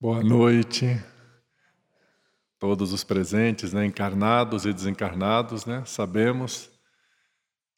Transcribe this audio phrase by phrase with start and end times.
[0.00, 0.96] Boa noite,
[2.56, 5.82] todos os presentes, né, encarnados e desencarnados, né?
[5.86, 6.70] Sabemos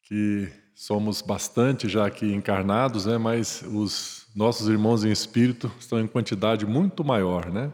[0.03, 3.17] que somos bastante já aqui encarnados, né?
[3.17, 7.73] Mas os nossos irmãos em espírito estão em quantidade muito maior, né?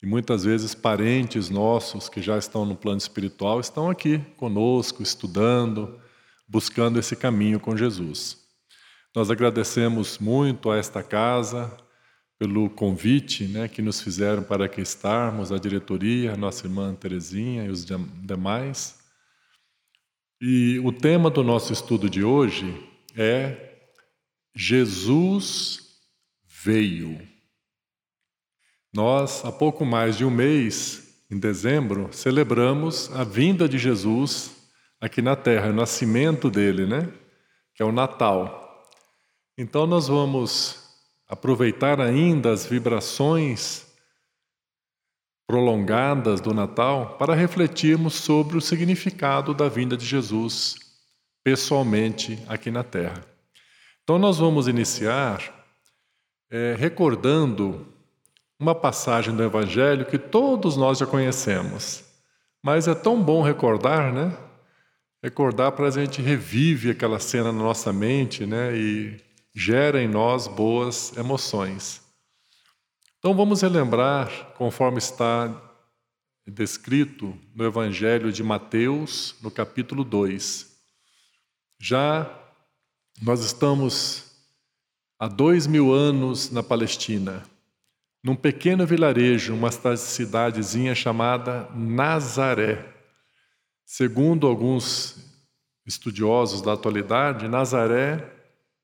[0.00, 6.00] E muitas vezes parentes nossos que já estão no plano espiritual estão aqui conosco, estudando,
[6.46, 8.46] buscando esse caminho com Jesus.
[9.12, 11.76] Nós agradecemos muito a esta casa,
[12.42, 17.64] pelo convite né, que nos fizeram para aqui estarmos, a diretoria, a nossa irmã Terezinha
[17.66, 18.98] e os demais.
[20.40, 22.74] E o tema do nosso estudo de hoje
[23.16, 23.78] é
[24.56, 26.00] Jesus
[26.64, 27.16] veio.
[28.92, 34.50] Nós, há pouco mais de um mês, em dezembro, celebramos a vinda de Jesus
[35.00, 37.08] aqui na Terra, o nascimento dele, né?
[37.72, 38.90] Que é o Natal.
[39.56, 40.81] Então nós vamos
[41.32, 43.86] aproveitar ainda as vibrações
[45.46, 50.76] prolongadas do Natal para refletirmos sobre o significado da vinda de Jesus
[51.42, 53.24] pessoalmente aqui na Terra.
[54.02, 55.42] Então, nós vamos iniciar
[56.50, 57.86] é, recordando
[58.60, 62.04] uma passagem do Evangelho que todos nós já conhecemos,
[62.62, 64.36] mas é tão bom recordar, né?
[65.22, 68.76] Recordar para a gente revive aquela cena na nossa mente, né?
[68.76, 72.00] E gera em nós boas emoções.
[73.18, 75.54] Então vamos relembrar, conforme está
[76.46, 80.72] descrito no Evangelho de Mateus, no capítulo 2.
[81.78, 82.28] Já
[83.20, 84.32] nós estamos
[85.18, 87.44] há dois mil anos na Palestina,
[88.24, 92.92] num pequeno vilarejo, uma cidadezinha chamada Nazaré.
[93.84, 95.16] Segundo alguns
[95.86, 98.41] estudiosos da atualidade, Nazaré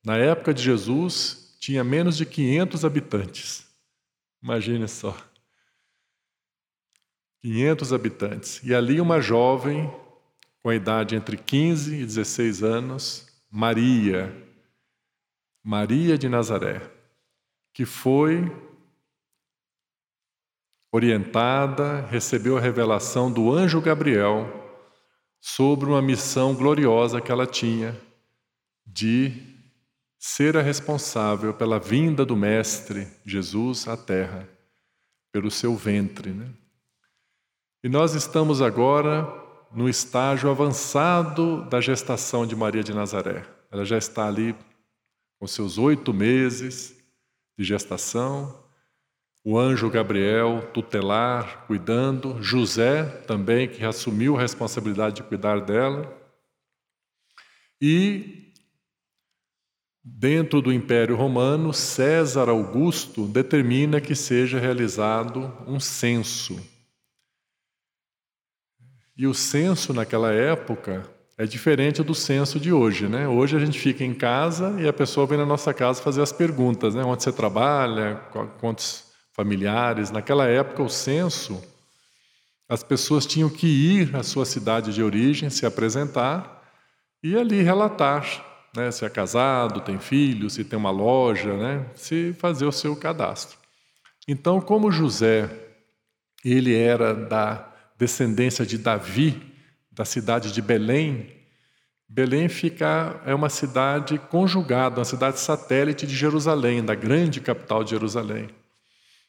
[0.09, 3.69] na época de Jesus, tinha menos de 500 habitantes.
[4.43, 5.15] Imagine só.
[7.43, 8.61] 500 habitantes.
[8.65, 9.87] E ali uma jovem
[10.63, 14.35] com a idade entre 15 e 16 anos, Maria,
[15.63, 16.81] Maria de Nazaré,
[17.75, 18.51] que foi
[20.91, 24.49] orientada, recebeu a revelação do anjo Gabriel
[25.39, 27.95] sobre uma missão gloriosa que ela tinha
[28.87, 29.48] de
[30.19, 34.49] ser a responsável pela vinda do Mestre Jesus à Terra,
[35.33, 36.31] pelo seu ventre.
[36.31, 36.49] Né?
[37.85, 39.27] E nós estamos agora
[39.73, 43.45] no estágio avançado da gestação de Maria de Nazaré.
[43.71, 44.57] Ela já está ali
[45.39, 46.97] com seus oito meses
[47.57, 48.65] de gestação,
[49.45, 56.13] o anjo Gabriel tutelar, cuidando, José também, que assumiu a responsabilidade de cuidar dela.
[57.81, 58.48] E
[60.11, 66.59] Dentro do Império Romano, César Augusto determina que seja realizado um censo.
[69.17, 73.29] E o censo naquela época é diferente do censo de hoje, né?
[73.29, 76.33] Hoje a gente fica em casa e a pessoa vem na nossa casa fazer as
[76.33, 77.05] perguntas, né?
[77.05, 78.17] Onde você trabalha,
[78.61, 80.11] quantos familiares.
[80.11, 81.63] Naquela época o censo,
[82.69, 86.65] as pessoas tinham que ir à sua cidade de origem, se apresentar
[87.23, 88.91] e ali relatar né?
[88.91, 91.87] se é casado, tem filhos, se tem uma loja, né?
[91.95, 93.59] se fazer o seu cadastro.
[94.27, 95.51] Então, como José,
[96.45, 99.41] ele era da descendência de Davi,
[99.91, 101.39] da cidade de Belém,
[102.09, 107.91] Belém fica é uma cidade conjugada, uma cidade satélite de Jerusalém, da grande capital de
[107.91, 108.49] Jerusalém.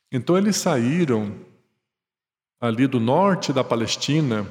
[0.10, 1.36] Então eles saíram
[2.60, 4.48] ali do norte da Palestina,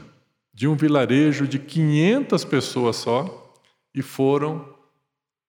[0.52, 3.54] de um vilarejo de 500 pessoas só,
[3.94, 4.76] e foram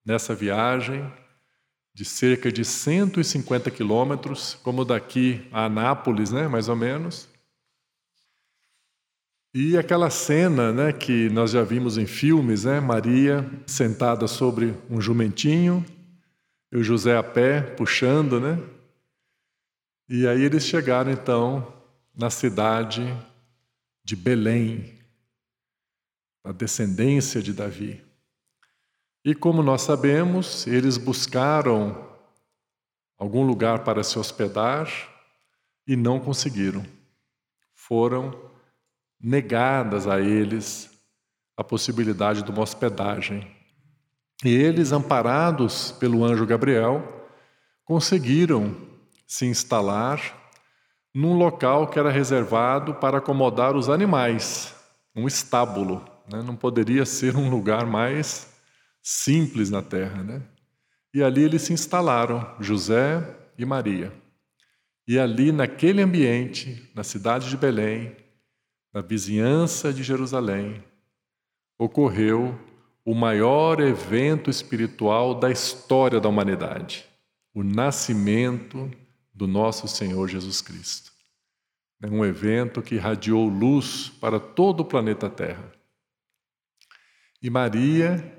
[0.09, 1.07] nessa viagem
[1.93, 7.29] de cerca de 150 quilômetros, como daqui a Anápolis, né, mais ou menos.
[9.53, 14.99] E aquela cena, né, que nós já vimos em filmes, né, Maria sentada sobre um
[14.99, 15.85] jumentinho
[16.71, 18.57] e o José a pé puxando, né?
[20.09, 21.71] E aí eles chegaram então
[22.17, 23.15] na cidade
[24.03, 24.91] de Belém,
[26.43, 28.08] a descendência de Davi.
[29.23, 32.07] E como nós sabemos, eles buscaram
[33.17, 34.89] algum lugar para se hospedar
[35.85, 36.85] e não conseguiram.
[37.73, 38.33] Foram
[39.19, 40.89] negadas a eles
[41.57, 43.45] a possibilidade de uma hospedagem.
[44.45, 47.03] E eles, amparados pelo anjo Gabriel,
[47.83, 48.73] conseguiram
[49.27, 50.21] se instalar
[51.13, 54.73] num local que era reservado para acomodar os animais,
[55.13, 56.05] um estábulo.
[56.31, 56.41] Né?
[56.41, 58.48] Não poderia ser um lugar mais
[59.09, 60.43] simples na terra, né?
[61.11, 63.23] E ali eles se instalaram, José
[63.57, 64.13] e Maria.
[65.07, 68.15] E ali, naquele ambiente, na cidade de Belém,
[68.93, 70.83] na vizinhança de Jerusalém,
[71.75, 72.55] ocorreu
[73.03, 77.03] o maior evento espiritual da história da humanidade,
[77.51, 78.91] o nascimento
[79.33, 81.11] do nosso Senhor Jesus Cristo.
[82.03, 85.71] É um evento que irradiou luz para todo o planeta Terra.
[87.41, 88.38] E Maria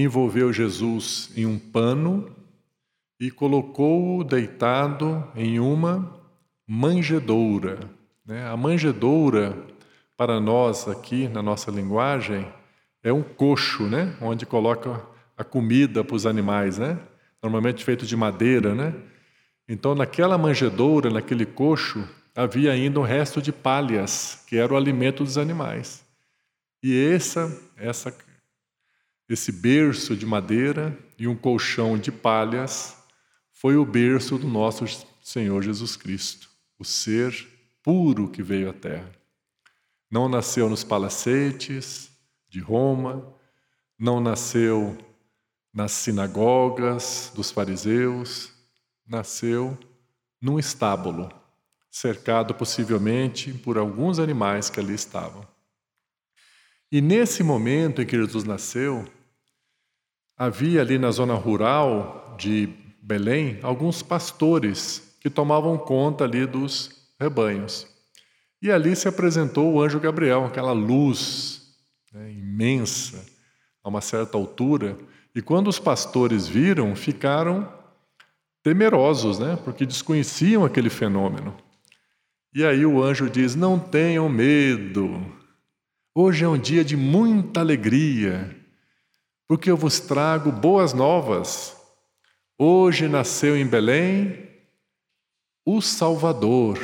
[0.00, 2.30] envolveu Jesus em um pano
[3.18, 6.14] e colocou-o deitado em uma
[6.66, 7.80] manjedoura.
[8.24, 8.46] Né?
[8.46, 9.56] A manjedoura,
[10.16, 12.46] para nós aqui na nossa linguagem,
[13.02, 14.14] é um coxo, né?
[14.20, 15.00] onde coloca
[15.36, 16.98] a comida para os animais, né?
[17.42, 18.74] normalmente feito de madeira.
[18.74, 18.94] Né?
[19.66, 25.24] Então, naquela manjedoura, naquele coxo, havia ainda um resto de palhas, que era o alimento
[25.24, 26.04] dos animais.
[26.82, 28.14] E essa, essa,
[29.28, 32.96] esse berço de madeira e um colchão de palhas
[33.52, 34.84] foi o berço do nosso
[35.22, 37.34] Senhor Jesus Cristo, o ser
[37.82, 39.10] puro que veio à Terra.
[40.10, 42.10] Não nasceu nos palacetes,
[42.48, 43.34] de Roma,
[43.98, 44.96] não nasceu
[45.72, 48.52] nas sinagogas dos fariseus,
[49.06, 49.76] nasceu
[50.40, 51.28] num estábulo,
[51.90, 55.46] cercado possivelmente por alguns animais que ali estavam.
[56.90, 59.04] E nesse momento em que Jesus nasceu,
[60.36, 62.68] havia ali na zona rural de
[63.02, 67.86] Belém alguns pastores que tomavam conta ali dos rebanhos.
[68.60, 71.74] E ali se apresentou o anjo Gabriel, aquela luz
[72.12, 73.24] né, imensa,
[73.82, 74.96] a uma certa altura.
[75.34, 77.72] E quando os pastores viram, ficaram
[78.62, 81.56] temerosos, né, porque desconheciam aquele fenômeno.
[82.54, 85.24] E aí o anjo diz: Não tenham medo,
[86.14, 88.55] hoje é um dia de muita alegria,
[89.48, 91.76] porque eu vos trago boas novas.
[92.58, 94.48] Hoje nasceu em Belém
[95.64, 96.78] o Salvador,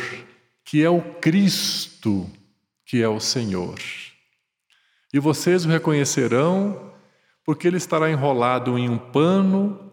[0.65, 2.31] que é o Cristo,
[2.85, 3.79] que é o Senhor.
[5.13, 6.93] E vocês o reconhecerão,
[7.45, 9.93] porque ele estará enrolado em um pano,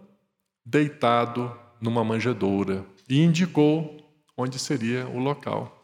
[0.65, 2.85] deitado numa manjedoura.
[3.07, 3.97] E indicou
[4.37, 5.75] onde seria o local.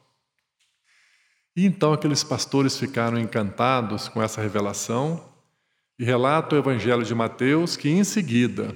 [1.56, 5.35] E então aqueles pastores ficaram encantados com essa revelação
[5.98, 8.76] e relata o Evangelho de Mateus que em seguida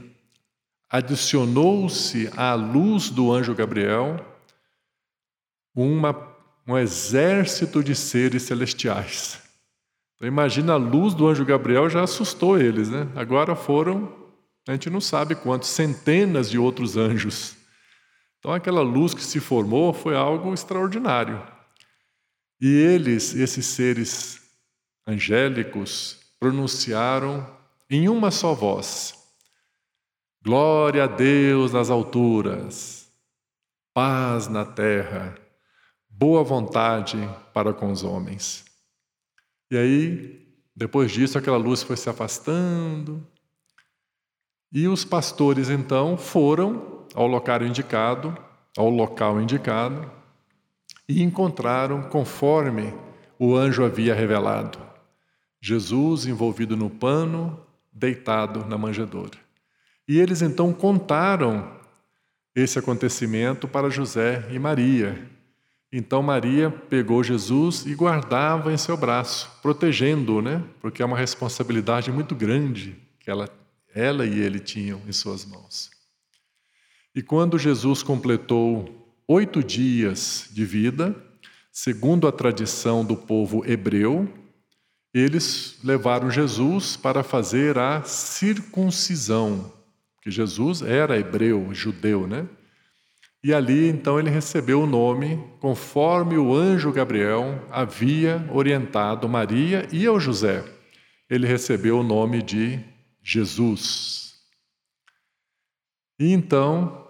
[0.89, 4.25] adicionou-se à luz do anjo Gabriel
[5.75, 6.15] uma,
[6.67, 9.49] um exército de seres celestiais
[10.19, 13.07] então, imagina a luz do anjo Gabriel já assustou eles, né?
[13.15, 14.13] Agora foram,
[14.67, 17.55] a gente não sabe quantos, centenas de outros anjos.
[18.37, 21.41] Então, aquela luz que se formou foi algo extraordinário.
[22.59, 24.41] E eles, esses seres
[25.07, 27.45] angélicos, pronunciaram
[27.89, 29.15] em uma só voz:
[30.41, 33.11] Glória a Deus nas alturas,
[33.93, 35.35] paz na terra,
[36.09, 37.17] boa vontade
[37.53, 38.65] para com os homens.
[39.71, 43.25] E aí, depois disso, aquela luz foi se afastando.
[44.71, 48.37] E os pastores então foram ao local indicado,
[48.77, 50.09] ao local indicado,
[51.07, 52.93] e encontraram conforme
[53.39, 54.88] o anjo havia revelado.
[55.61, 57.59] Jesus envolvido no pano,
[57.91, 59.37] deitado na manjedoura.
[60.07, 61.71] E eles então contaram
[62.55, 65.29] esse acontecimento para José e Maria,
[65.91, 70.63] então Maria pegou Jesus e guardava em seu braço, protegendo-o, né?
[70.79, 73.49] Porque é uma responsabilidade muito grande que ela,
[73.93, 75.89] ela e ele tinham em suas mãos.
[77.15, 81.15] E quando Jesus completou oito dias de vida,
[81.71, 84.31] segundo a tradição do povo hebreu,
[85.13, 89.73] eles levaram Jesus para fazer a circuncisão,
[90.21, 92.47] que Jesus era hebreu, judeu, né?
[93.43, 100.05] E ali então ele recebeu o nome conforme o anjo Gabriel havia orientado Maria e
[100.05, 100.63] ao José.
[101.29, 102.79] Ele recebeu o nome de
[103.23, 104.33] Jesus.
[106.19, 107.07] E então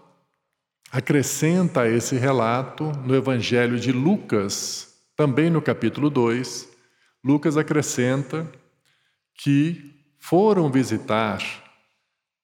[0.92, 6.69] acrescenta esse relato no Evangelho de Lucas, também no capítulo 2.
[7.24, 8.50] Lucas acrescenta
[9.36, 11.42] que foram visitar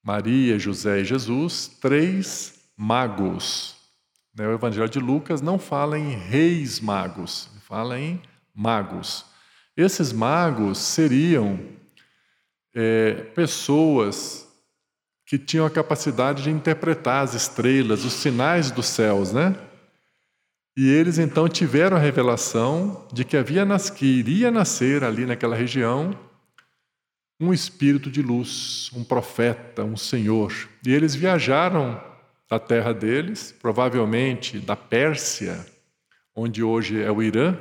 [0.02, 3.76] Maria, José e Jesus três magos
[4.36, 8.20] né, o Evangelho de Lucas não fala em reis magos, fala em
[8.54, 9.24] magos.
[9.74, 11.58] Esses magos seriam
[12.74, 14.46] é, pessoas
[15.24, 19.56] que tinham a capacidade de interpretar as estrelas, os sinais dos céus, né?
[20.76, 23.66] E eles então tiveram a revelação de que havia
[23.96, 26.18] que iria nascer ali naquela região
[27.40, 30.52] um espírito de luz, um profeta, um senhor.
[30.86, 32.02] E eles viajaram
[32.48, 35.66] da terra deles, provavelmente da Pérsia,
[36.34, 37.58] onde hoje é o Irã,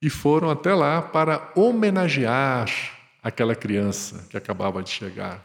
[0.00, 2.68] e foram até lá para homenagear
[3.22, 5.44] aquela criança que acabava de chegar,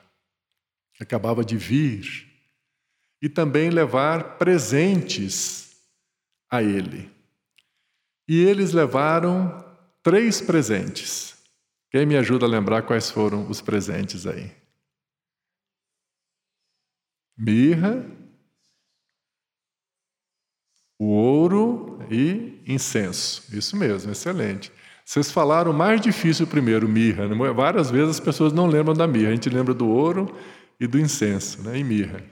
[0.93, 2.27] que acabava de vir,
[3.21, 5.70] e também levar presentes
[6.51, 7.09] a ele.
[8.27, 9.63] E eles levaram
[10.03, 11.41] três presentes.
[11.89, 14.51] Quem me ajuda a lembrar quais foram os presentes aí?
[17.37, 18.05] Mirra,
[20.99, 23.43] o ouro e incenso.
[23.55, 24.71] Isso mesmo, excelente.
[25.03, 27.27] Vocês falaram mais difícil primeiro, mirra.
[27.27, 27.35] Né?
[27.53, 29.29] Várias vezes as pessoas não lembram da mirra.
[29.29, 30.37] A gente lembra do ouro
[30.79, 31.79] e do incenso, né?
[31.79, 32.23] e mirra.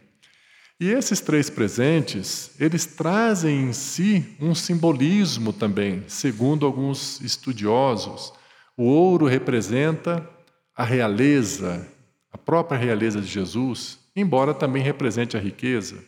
[0.80, 8.32] E esses três presentes, eles trazem em si um simbolismo também, segundo alguns estudiosos.
[8.78, 10.26] O ouro representa
[10.74, 11.86] a realeza,
[12.32, 16.02] a própria realeza de Jesus, embora também represente a riqueza.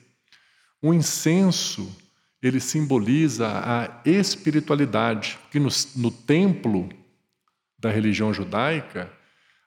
[0.82, 1.94] O incenso
[2.42, 6.88] ele simboliza a espiritualidade, que no, no templo
[7.78, 9.12] da religião judaica,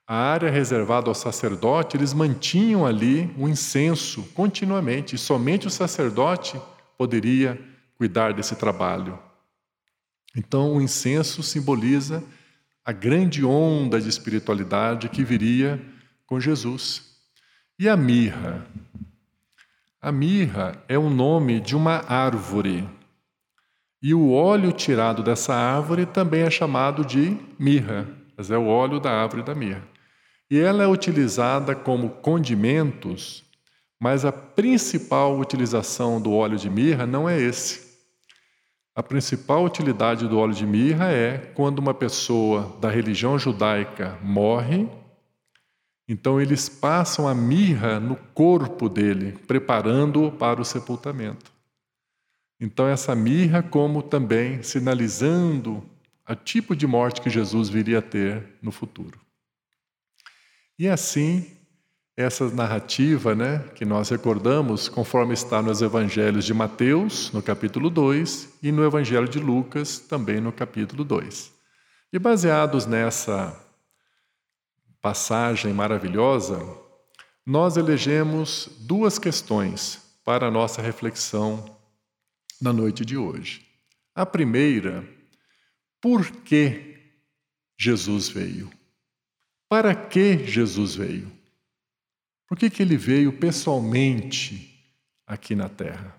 [0.07, 6.61] a área reservada ao sacerdote, eles mantinham ali o incenso continuamente, e somente o sacerdote
[6.99, 7.59] poderia
[7.97, 9.19] cuidar desse trabalho.
[10.37, 12.23] Então, o incenso simboliza
[12.85, 15.81] a grande onda de espiritualidade que viria
[16.27, 17.15] com Jesus.
[17.79, 18.67] E a mirra?
[20.03, 22.87] A mirra é o nome de uma árvore.
[24.03, 28.07] E o óleo tirado dessa árvore também é chamado de mirra,
[28.37, 29.94] mas é o óleo da árvore da mirra.
[30.55, 33.43] E ela é utilizada como condimentos,
[33.99, 37.99] mas a principal utilização do óleo de mirra não é esse.
[38.95, 44.89] A principal utilidade do óleo de mirra é quando uma pessoa da religião judaica morre
[46.09, 51.51] então eles passam a mirra no corpo dele, preparando-o para o sepultamento.
[52.61, 55.83] Então essa mirra como também sinalizando
[56.29, 59.24] o tipo de morte que Jesus viria a ter no futuro.
[60.79, 61.57] E assim,
[62.17, 68.59] essa narrativa, né, que nós recordamos, conforme está nos evangelhos de Mateus, no capítulo 2,
[68.63, 71.53] e no evangelho de Lucas, também no capítulo 2.
[72.13, 73.61] E baseados nessa
[75.01, 76.61] passagem maravilhosa,
[77.47, 81.79] nós elegemos duas questões para a nossa reflexão
[82.61, 83.67] na noite de hoje.
[84.15, 85.07] A primeira,
[86.01, 86.97] por que
[87.79, 88.71] Jesus veio?
[89.75, 91.33] Para que Jesus veio?
[92.47, 94.89] Por que, que ele veio pessoalmente
[95.27, 96.17] aqui na Terra?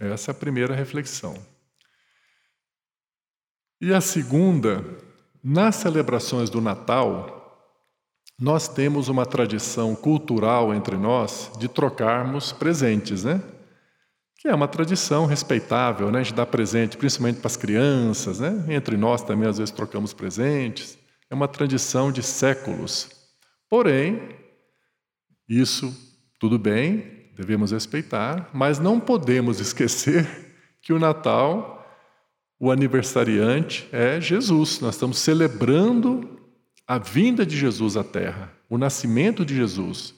[0.00, 1.40] Essa é a primeira reflexão.
[3.80, 4.84] E a segunda,
[5.44, 7.72] nas celebrações do Natal,
[8.36, 13.40] nós temos uma tradição cultural entre nós de trocarmos presentes, né?
[14.38, 16.22] Que é uma tradição respeitável, né?
[16.22, 18.66] De dar presente, principalmente para as crianças, né?
[18.70, 21.03] Entre nós também às vezes trocamos presentes.
[21.30, 23.10] É uma tradição de séculos.
[23.68, 24.20] Porém,
[25.48, 25.94] isso
[26.38, 30.28] tudo bem, devemos respeitar, mas não podemos esquecer
[30.80, 31.86] que o Natal,
[32.58, 34.80] o aniversariante é Jesus.
[34.80, 36.38] Nós estamos celebrando
[36.86, 40.14] a vinda de Jesus à Terra, o nascimento de Jesus.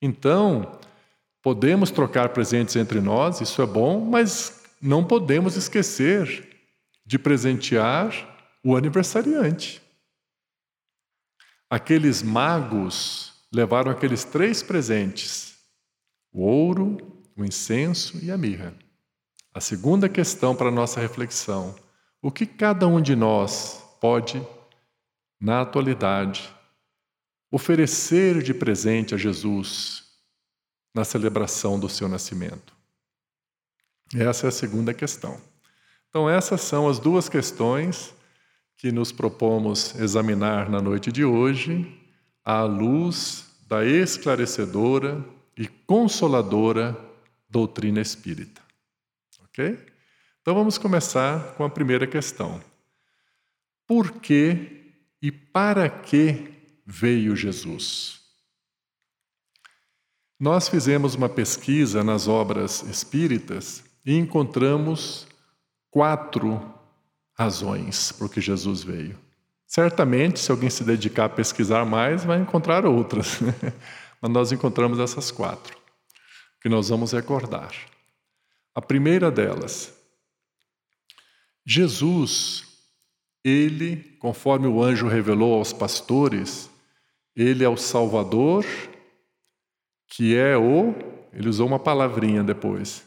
[0.00, 0.78] Então,
[1.42, 6.46] podemos trocar presentes entre nós, isso é bom, mas não podemos esquecer
[7.06, 8.12] de presentear
[8.62, 9.83] o aniversariante.
[11.68, 15.56] Aqueles magos levaram aqueles três presentes:
[16.32, 16.98] o ouro,
[17.36, 18.74] o incenso e a mirra.
[19.52, 21.74] A segunda questão para nossa reflexão:
[22.20, 24.44] o que cada um de nós pode
[25.40, 26.50] na atualidade,
[27.50, 30.04] oferecer de presente a Jesus
[30.94, 32.74] na celebração do seu nascimento?
[34.14, 35.40] Essa é a segunda questão.
[36.08, 38.14] Então, essas são as duas questões
[38.84, 41.90] que nos propomos examinar na noite de hoje,
[42.44, 45.24] à luz da esclarecedora
[45.56, 46.94] e consoladora
[47.48, 48.60] doutrina espírita.
[49.44, 49.78] Ok?
[50.42, 52.60] Então vamos começar com a primeira questão.
[53.86, 56.52] Por que e para que
[56.84, 58.20] veio Jesus?
[60.38, 65.26] Nós fizemos uma pesquisa nas obras espíritas e encontramos
[65.90, 66.83] quatro
[67.34, 69.18] razões por que Jesus veio.
[69.66, 73.40] Certamente, se alguém se dedicar a pesquisar mais, vai encontrar outras,
[74.20, 75.76] mas nós encontramos essas quatro,
[76.60, 77.74] que nós vamos recordar.
[78.74, 79.92] A primeira delas,
[81.66, 82.74] Jesus
[83.44, 86.70] ele, conforme o anjo revelou aos pastores,
[87.36, 88.64] ele é o Salvador,
[90.08, 90.94] que é o
[91.32, 93.04] Ele usou uma palavrinha depois.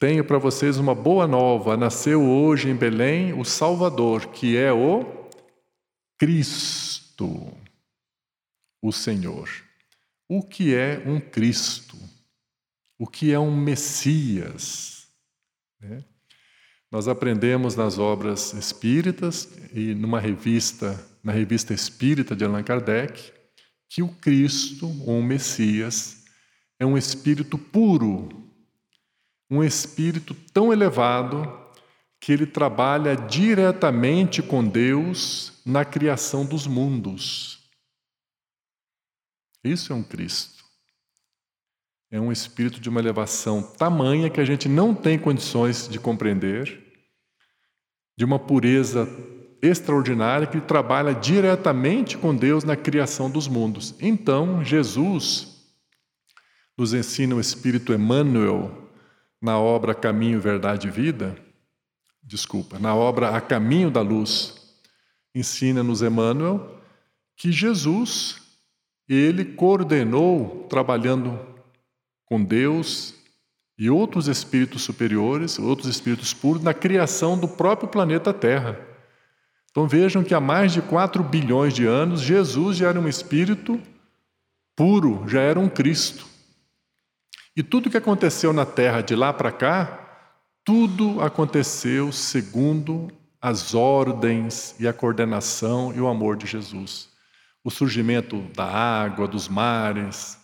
[0.00, 1.76] Tenho para vocês uma boa nova.
[1.76, 5.06] Nasceu hoje em Belém o Salvador, que é o
[6.18, 7.56] Cristo,
[8.82, 9.48] o Senhor.
[10.28, 11.96] O que é um Cristo?
[12.98, 15.06] O que é um Messias?
[15.80, 16.04] Né?
[16.90, 23.32] Nós aprendemos nas obras espíritas e numa revista, na revista Espírita de Allan Kardec,
[23.88, 26.24] que o Cristo, ou o Messias,
[26.80, 28.47] é um espírito puro,
[29.50, 31.68] um espírito tão elevado
[32.20, 37.58] que ele trabalha diretamente com Deus na criação dos mundos.
[39.64, 40.64] Isso é um Cristo.
[42.10, 46.82] É um espírito de uma elevação tamanha que a gente não tem condições de compreender,
[48.16, 49.06] de uma pureza
[49.60, 53.94] extraordinária que trabalha diretamente com Deus na criação dos mundos.
[54.00, 55.58] Então, Jesus
[56.76, 58.87] nos ensina o Espírito Emmanuel
[59.40, 61.36] na obra Caminho, Verdade e Vida,
[62.22, 64.54] desculpa, na obra A Caminho da Luz,
[65.34, 66.78] ensina-nos Emmanuel
[67.36, 68.42] que Jesus,
[69.08, 71.38] ele coordenou, trabalhando
[72.26, 73.14] com Deus
[73.78, 78.78] e outros espíritos superiores, outros espíritos puros, na criação do próprio planeta Terra.
[79.70, 83.80] Então vejam que há mais de 4 bilhões de anos, Jesus já era um espírito
[84.74, 86.27] puro, já era um Cristo.
[87.58, 90.30] E tudo que aconteceu na terra de lá para cá,
[90.64, 93.10] tudo aconteceu segundo
[93.40, 97.08] as ordens e a coordenação e o amor de Jesus.
[97.64, 100.38] O surgimento da água, dos mares,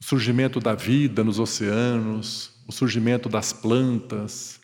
[0.00, 4.58] o surgimento da vida nos oceanos, o surgimento das plantas,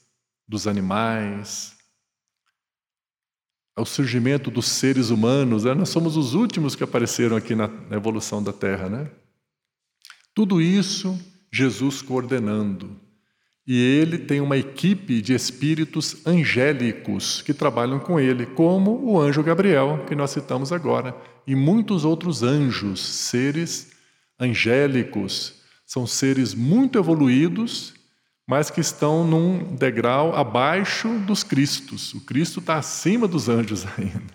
[0.49, 1.76] dos animais,
[3.78, 5.64] o surgimento dos seres humanos.
[5.64, 5.75] Né?
[5.75, 9.19] Nós somos os últimos que apareceram aqui na evolução da Terra, né?
[10.40, 11.20] Tudo isso
[11.52, 12.99] Jesus coordenando.
[13.66, 19.43] E ele tem uma equipe de espíritos angélicos que trabalham com ele, como o anjo
[19.43, 21.14] Gabriel, que nós citamos agora,
[21.47, 23.93] e muitos outros anjos, seres
[24.41, 25.56] angélicos.
[25.84, 27.93] São seres muito evoluídos,
[28.49, 32.14] mas que estão num degrau abaixo dos Cristos.
[32.14, 34.34] O Cristo está acima dos anjos ainda.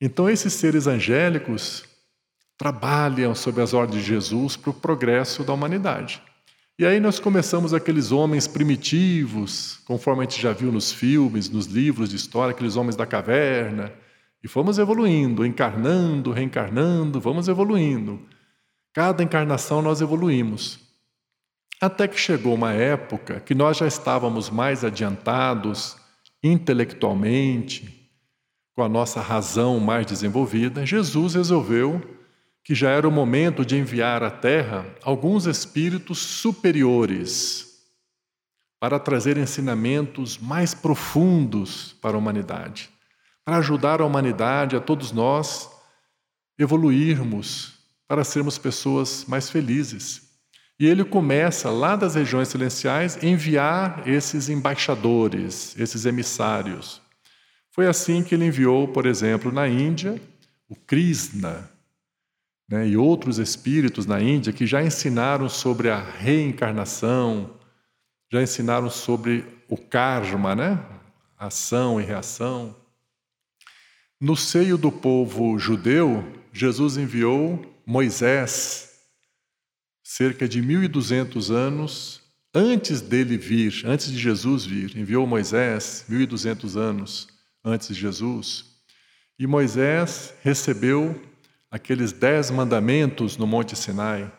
[0.00, 1.95] Então, esses seres angélicos
[2.58, 6.22] trabalham sob as ordens de Jesus para o progresso da humanidade.
[6.78, 11.66] E aí nós começamos aqueles homens primitivos, conforme a gente já viu nos filmes, nos
[11.66, 13.92] livros de história, aqueles homens da caverna,
[14.44, 18.20] e fomos evoluindo, encarnando, reencarnando, vamos evoluindo.
[18.92, 20.78] Cada encarnação nós evoluímos.
[21.80, 25.96] Até que chegou uma época que nós já estávamos mais adiantados
[26.42, 28.10] intelectualmente,
[28.74, 32.15] com a nossa razão mais desenvolvida, Jesus resolveu
[32.66, 37.76] que já era o momento de enviar à Terra alguns espíritos superiores
[38.80, 42.90] para trazer ensinamentos mais profundos para a humanidade,
[43.44, 45.70] para ajudar a humanidade, a todos nós,
[46.58, 47.74] evoluirmos
[48.08, 50.22] para sermos pessoas mais felizes.
[50.76, 57.00] E ele começa lá das regiões celestiais enviar esses embaixadores, esses emissários.
[57.70, 60.20] Foi assim que ele enviou, por exemplo, na Índia,
[60.68, 61.75] o Krishna,
[62.68, 67.58] né, e outros espíritos na Índia que já ensinaram sobre a reencarnação,
[68.30, 70.84] já ensinaram sobre o karma, né?
[71.38, 72.74] ação e reação.
[74.20, 78.94] No seio do povo judeu, Jesus enviou Moisés,
[80.02, 82.22] cerca de 1.200 anos
[82.54, 84.96] antes dele vir, antes de Jesus vir.
[84.96, 87.28] Enviou Moisés 1.200 anos
[87.62, 88.64] antes de Jesus.
[89.38, 91.20] E Moisés recebeu
[91.76, 94.32] aqueles dez mandamentos no Monte Sinai,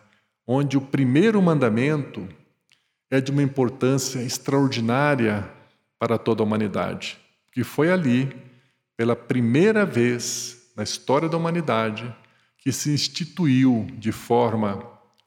[0.45, 2.28] onde o primeiro mandamento
[3.12, 5.47] é de uma importância extraordinária
[6.00, 7.17] para toda a humanidade,
[7.52, 8.36] que foi ali,
[8.97, 12.13] pela primeira vez na história da humanidade,
[12.58, 14.84] que se instituiu de forma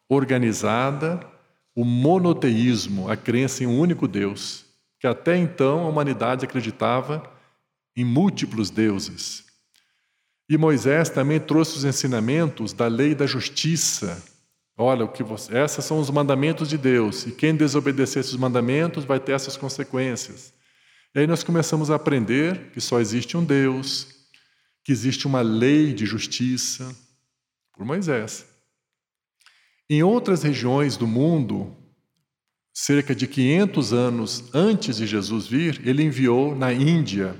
[0.08, 1.20] organizada
[1.76, 4.66] o monoteísmo, a crença em um único Deus,
[4.98, 7.22] que até então a humanidade acreditava
[7.96, 9.49] em múltiplos deuses.
[10.50, 14.20] E Moisés também trouxe os ensinamentos da lei da justiça.
[14.76, 19.04] Olha, o que você, esses são os mandamentos de Deus, e quem desobedecer esses mandamentos
[19.04, 20.52] vai ter essas consequências.
[21.14, 24.08] E aí nós começamos a aprender que só existe um Deus,
[24.82, 26.92] que existe uma lei de justiça,
[27.72, 28.44] por Moisés.
[29.88, 31.76] Em outras regiões do mundo,
[32.74, 37.36] cerca de 500 anos antes de Jesus vir, ele enviou na Índia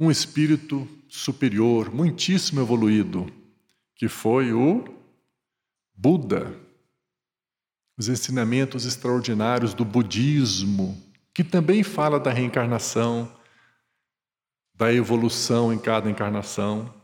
[0.00, 3.26] um espírito superior, muitíssimo evoluído,
[3.94, 4.84] que foi o
[5.94, 6.54] Buda,
[7.96, 10.96] os ensinamentos extraordinários do budismo,
[11.34, 13.32] que também fala da reencarnação,
[14.72, 16.94] da evolução em cada encarnação.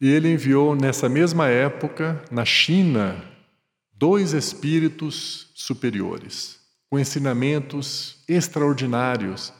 [0.00, 3.22] E ele enviou nessa mesma época, na China,
[3.92, 9.52] dois espíritos superiores, com ensinamentos extraordinários,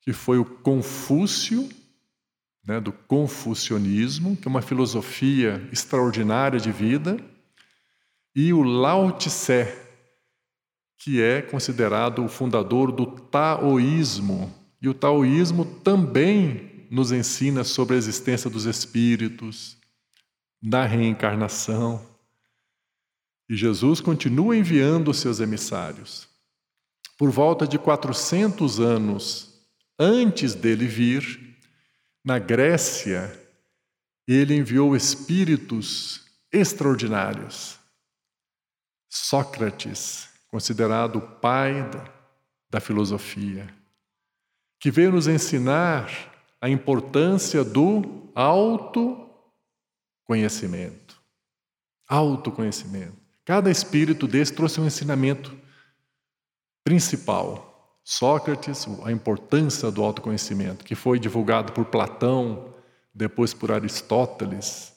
[0.00, 1.68] que foi o Confúcio,
[2.64, 7.18] né, do confucionismo, que é uma filosofia extraordinária de vida,
[8.34, 9.66] e o Lao Tse,
[10.98, 14.52] que é considerado o fundador do taoísmo.
[14.80, 19.76] E o taoísmo também nos ensina sobre a existência dos espíritos,
[20.62, 22.06] da reencarnação.
[23.48, 26.28] E Jesus continua enviando os seus emissários.
[27.18, 29.52] Por volta de 400 anos
[29.98, 31.41] antes dele vir,
[32.24, 33.38] na Grécia,
[34.26, 37.80] ele enviou espíritos extraordinários
[39.14, 41.86] Sócrates, considerado o pai
[42.70, 43.68] da, filosofia,
[44.80, 46.08] que veio nos ensinar
[46.58, 51.20] a importância do autoconhecimento.
[52.08, 53.18] Autoconhecimento.
[53.44, 55.54] Cada espírito desse trouxe um ensinamento
[56.82, 57.71] principal.
[58.04, 62.74] Sócrates, a importância do autoconhecimento, que foi divulgado por Platão,
[63.14, 64.92] depois por Aristóteles,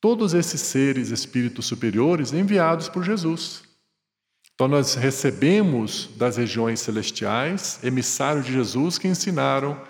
[0.00, 3.64] todos esses seres, espíritos superiores, enviados por Jesus.
[4.54, 9.80] Então, nós recebemos das regiões celestiais emissários de Jesus que ensinaram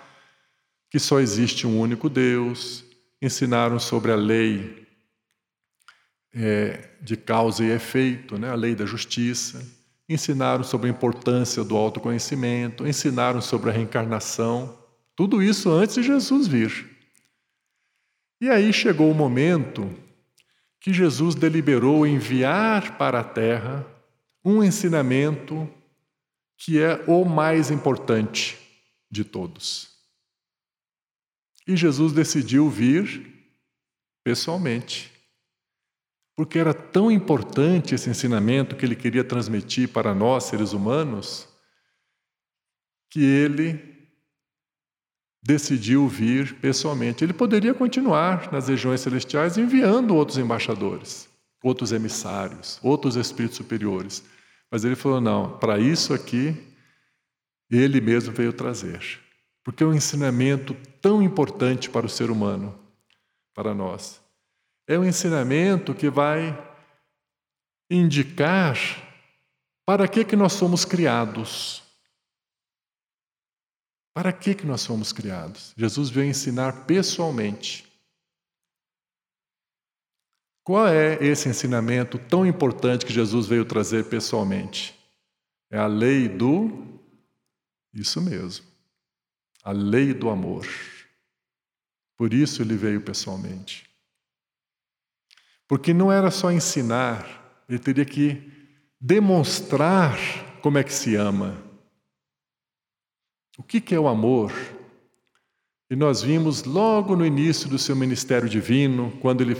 [0.89, 2.83] que só existe um único Deus,
[3.21, 4.87] ensinaram sobre a lei
[6.33, 9.65] é, de causa e efeito, né, a lei da justiça,
[10.09, 14.77] ensinaram sobre a importância do autoconhecimento, ensinaram sobre a reencarnação,
[15.15, 16.97] tudo isso antes de Jesus vir.
[18.39, 19.89] E aí chegou o momento
[20.79, 23.85] que Jesus deliberou enviar para a terra
[24.45, 25.69] um ensinamento
[26.57, 28.57] que é o mais importante
[29.11, 29.89] de todos.
[31.67, 33.33] E Jesus decidiu vir
[34.23, 35.11] pessoalmente,
[36.37, 41.49] porque era tão importante esse ensinamento que ele queria transmitir para nós, seres humanos,
[43.09, 43.97] que ele
[45.43, 47.23] decidiu vir pessoalmente.
[47.23, 51.27] Ele poderia continuar nas regiões celestiais enviando outros embaixadores,
[51.63, 54.23] outros emissários, outros espíritos superiores.
[54.69, 56.55] Mas ele falou: não, para isso aqui,
[57.67, 59.01] ele mesmo veio trazer.
[59.63, 62.77] Porque é um ensinamento tão importante para o ser humano,
[63.55, 64.26] para nós.
[64.87, 66.57] É um ensinamento que vai
[67.89, 68.77] indicar
[69.85, 71.83] para que, que nós somos criados.
[74.13, 75.73] Para que, que nós fomos criados?
[75.77, 77.85] Jesus veio ensinar pessoalmente.
[80.63, 84.97] Qual é esse ensinamento tão importante que Jesus veio trazer pessoalmente?
[85.69, 86.99] É a lei do.
[87.93, 88.65] Isso mesmo.
[89.63, 90.67] A lei do amor.
[92.17, 93.86] Por isso ele veio pessoalmente.
[95.67, 98.51] Porque não era só ensinar, ele teria que
[98.99, 100.17] demonstrar
[100.61, 101.57] como é que se ama.
[103.57, 104.53] O que é o amor?
[105.89, 109.55] E nós vimos logo no início do seu ministério divino, quando ele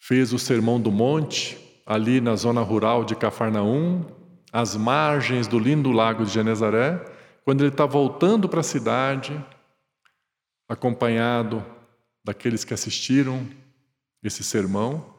[0.00, 4.04] fez o Sermão do Monte, ali na zona rural de Cafarnaum,
[4.52, 7.04] às margens do lindo lago de Genezaré,
[7.44, 9.44] quando ele está voltando para a cidade,
[10.68, 11.64] acompanhado
[12.24, 13.46] daqueles que assistiram
[14.26, 15.14] esse sermão,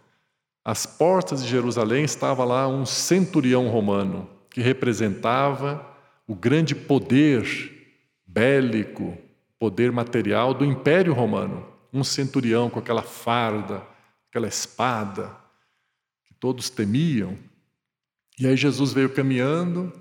[0.63, 5.86] às portas de Jerusalém estava lá um centurião romano que representava
[6.28, 7.46] o grande poder
[8.26, 9.17] bélico,
[9.58, 11.65] poder material do Império Romano.
[11.93, 13.82] Um centurião com aquela farda,
[14.30, 15.36] aquela espada,
[16.26, 17.38] que todos temiam.
[18.38, 19.91] E aí Jesus veio caminhando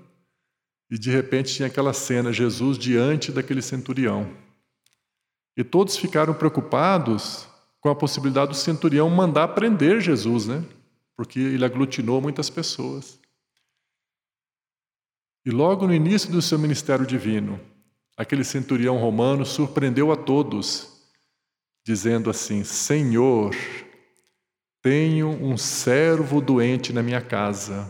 [0.91, 4.29] e de repente tinha aquela cena, Jesus diante daquele centurião.
[5.55, 7.47] E todos ficaram preocupados
[7.87, 10.61] com a possibilidade do centurião mandar prender Jesus, né?
[11.15, 13.17] Porque ele aglutinou muitas pessoas.
[15.45, 17.57] E logo no início do seu ministério divino,
[18.17, 21.01] aquele centurião romano surpreendeu a todos,
[21.85, 23.55] dizendo assim: Senhor,
[24.81, 27.89] tenho um servo doente na minha casa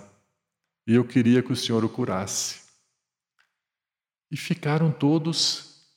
[0.85, 2.61] e eu queria que o Senhor o curasse.
[4.29, 5.87] E ficaram todos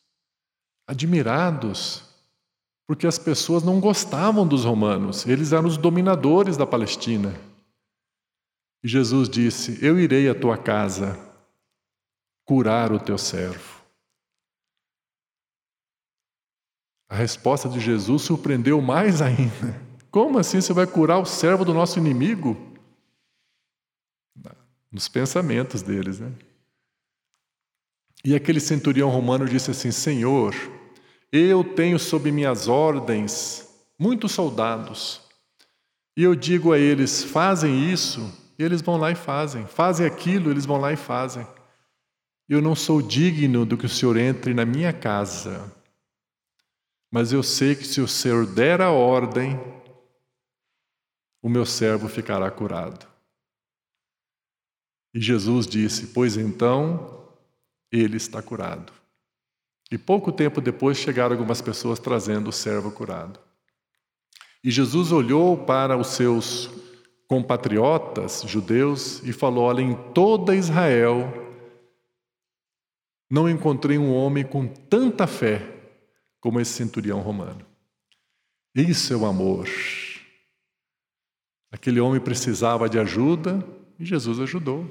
[0.87, 2.10] admirados,
[2.91, 7.41] porque as pessoas não gostavam dos romanos, eles eram os dominadores da Palestina.
[8.83, 11.17] E Jesus disse: Eu irei à tua casa
[12.45, 13.81] curar o teu servo.
[17.09, 19.81] A resposta de Jesus surpreendeu mais ainda.
[20.11, 22.57] Como assim você vai curar o servo do nosso inimigo?
[24.91, 26.33] Nos pensamentos deles, né?
[28.25, 30.53] E aquele centurião romano disse assim: Senhor,
[31.33, 35.21] eu tenho sob minhas ordens muitos soldados,
[36.17, 38.21] e eu digo a eles: fazem isso,
[38.59, 41.47] e eles vão lá e fazem, fazem aquilo, eles vão lá e fazem.
[42.49, 45.73] Eu não sou digno do que o Senhor entre na minha casa,
[47.13, 49.59] mas eu sei que se o Senhor der a ordem,
[51.43, 53.07] o meu servo ficará curado.
[55.15, 57.29] E Jesus disse: Pois então,
[57.91, 59.00] ele está curado.
[59.91, 63.41] E pouco tempo depois chegaram algumas pessoas trazendo o servo curado.
[64.63, 66.71] E Jesus olhou para os seus
[67.27, 71.33] compatriotas judeus e falou: Olha, em toda Israel
[73.31, 75.63] não encontrei um homem com tanta fé
[76.41, 77.65] como esse centurião romano.
[78.75, 79.69] Isso é o amor.
[81.71, 83.65] Aquele homem precisava de ajuda
[83.99, 84.89] e Jesus ajudou.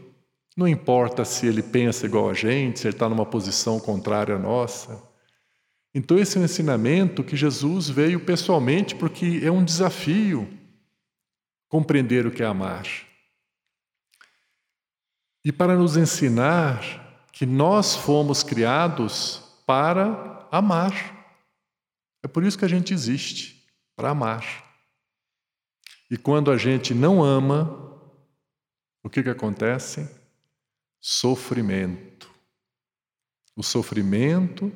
[0.59, 4.37] Não importa se ele pensa igual a gente, se ele está numa posição contrária à
[4.37, 5.01] nossa.
[5.95, 10.49] Então, esse é um ensinamento que Jesus veio pessoalmente, porque é um desafio
[11.69, 12.85] compreender o que é amar.
[15.45, 21.25] E para nos ensinar que nós fomos criados para amar.
[22.21, 24.43] É por isso que a gente existe para amar.
[26.11, 28.03] E quando a gente não ama,
[29.01, 30.18] o que, que acontece?
[30.99, 32.29] Sofrimento.
[33.55, 34.71] O sofrimento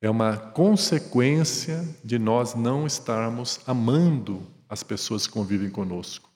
[0.00, 6.32] é uma consequência de nós não estarmos amando as pessoas que convivem conosco.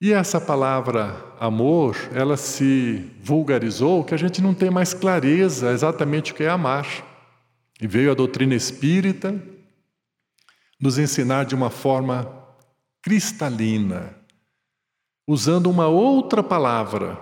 [0.00, 6.30] E essa palavra amor, ela se vulgarizou que a gente não tem mais clareza exatamente
[6.32, 6.86] o que é amar.
[7.80, 9.34] E veio a doutrina espírita
[10.80, 12.32] nos ensinar de uma forma
[13.02, 14.16] cristalina,
[15.28, 17.20] usando uma outra palavra,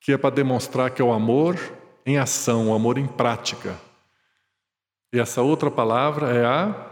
[0.00, 1.56] que é para demonstrar que é o amor
[2.04, 3.78] em ação, o amor em prática.
[5.12, 6.90] E essa outra palavra é a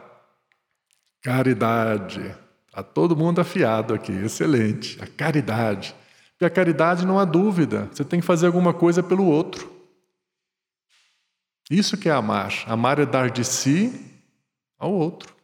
[1.21, 2.35] caridade.
[2.69, 5.03] Está todo mundo afiado aqui, excelente.
[5.03, 5.93] A caridade.
[6.31, 9.71] Porque a caridade não há dúvida, você tem que fazer alguma coisa pelo outro.
[11.69, 12.53] Isso que é amar.
[12.67, 14.23] Amar é dar de si
[14.79, 15.35] ao outro.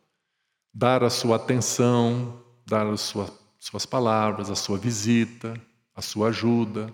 [0.73, 5.55] Dar a sua atenção, dar as sua, suas palavras, a sua visita,
[5.95, 6.93] a sua ajuda.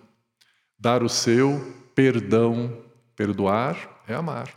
[0.78, 1.60] Dar o seu
[1.94, 2.82] perdão.
[3.14, 4.52] Perdoar é amar.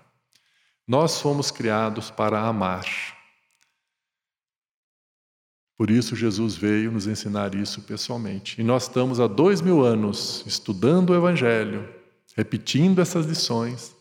[0.87, 2.85] Nós fomos criados para amar.
[5.77, 8.59] Por isso, Jesus veio nos ensinar isso pessoalmente.
[8.59, 11.87] E nós estamos há dois mil anos estudando o Evangelho,
[12.35, 13.95] repetindo essas lições,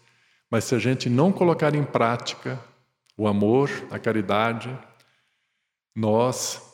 [0.51, 2.59] mas se a gente não colocar em prática
[3.15, 4.75] o amor, a caridade,
[5.95, 6.66] nós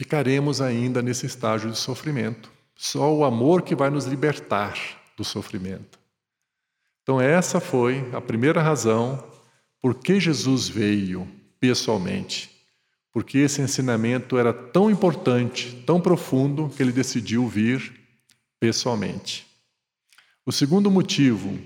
[0.00, 2.50] ficaremos ainda nesse estágio de sofrimento.
[2.74, 4.74] Só o amor que vai nos libertar
[5.14, 5.98] do sofrimento.
[7.02, 9.22] Então, essa foi a primeira razão
[9.78, 11.28] por que Jesus veio
[11.60, 12.50] pessoalmente.
[13.12, 17.92] Porque esse ensinamento era tão importante, tão profundo, que ele decidiu vir
[18.58, 19.46] pessoalmente.
[20.46, 21.58] O segundo motivo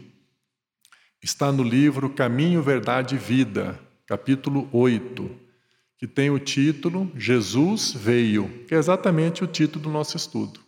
[1.23, 5.44] está no livro Caminho, Verdade e Vida, capítulo 8,
[5.99, 10.61] que tem o título Jesus Veio, que é exatamente o título do nosso estudo.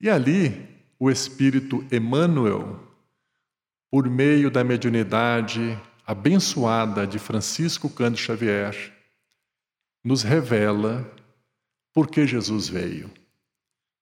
[0.00, 2.80] E ali, o Espírito Emmanuel,
[3.90, 8.92] por meio da mediunidade abençoada de Francisco Cândido Xavier,
[10.02, 11.10] nos revela
[11.92, 13.10] por que Jesus veio.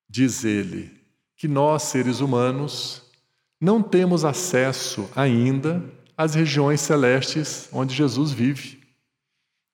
[0.09, 0.91] Diz ele
[1.37, 3.03] que nós, seres humanos,
[3.61, 5.85] não temos acesso ainda
[6.17, 8.82] às regiões celestes onde Jesus vive.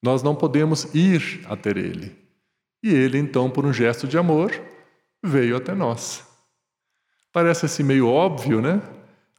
[0.01, 2.15] Nós não podemos ir até Ele.
[2.83, 4.51] E Ele, então, por um gesto de amor,
[5.23, 6.25] veio até nós.
[7.31, 8.81] Parece assim meio óbvio, né?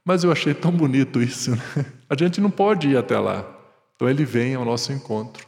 [0.04, 1.52] Mas eu achei tão bonito isso.
[1.52, 1.62] Né?
[2.08, 3.46] A gente não pode ir até lá.
[3.94, 5.46] Então Ele vem ao nosso encontro.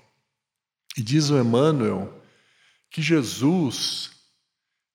[0.97, 2.23] E diz o Emmanuel
[2.91, 4.11] que Jesus,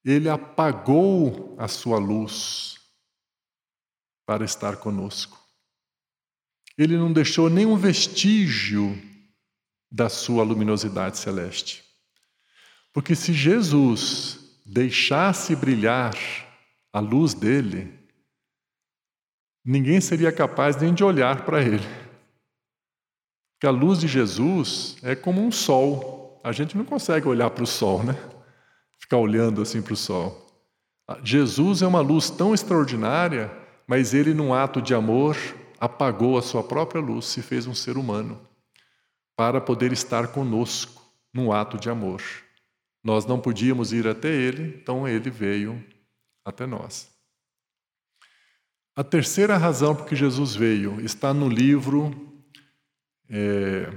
[0.06, 2.78] ele apagou a sua luz
[4.26, 5.38] para estar conosco.
[6.78, 9.02] Ele não deixou nenhum vestígio
[9.98, 11.84] da sua luminosidade celeste.
[12.94, 16.14] Porque se Jesus deixasse brilhar
[16.94, 17.92] a luz dele,
[19.66, 21.86] ninguém seria capaz nem de olhar para ele.
[23.54, 26.40] Porque a luz de Jesus é como um sol.
[26.44, 28.14] A gente não consegue olhar para o sol, né?
[29.00, 30.46] Ficar olhando assim para o sol.
[31.24, 35.38] Jesus é uma luz tão extraordinária mas ele, num ato de amor,
[35.80, 38.38] apagou a sua própria luz, se fez um ser humano.
[39.38, 42.22] Para poder estar conosco num ato de amor.
[43.04, 45.82] Nós não podíamos ir até ele, então ele veio
[46.44, 47.16] até nós.
[48.96, 52.34] A terceira razão por que Jesus veio está no livro
[53.30, 53.90] é,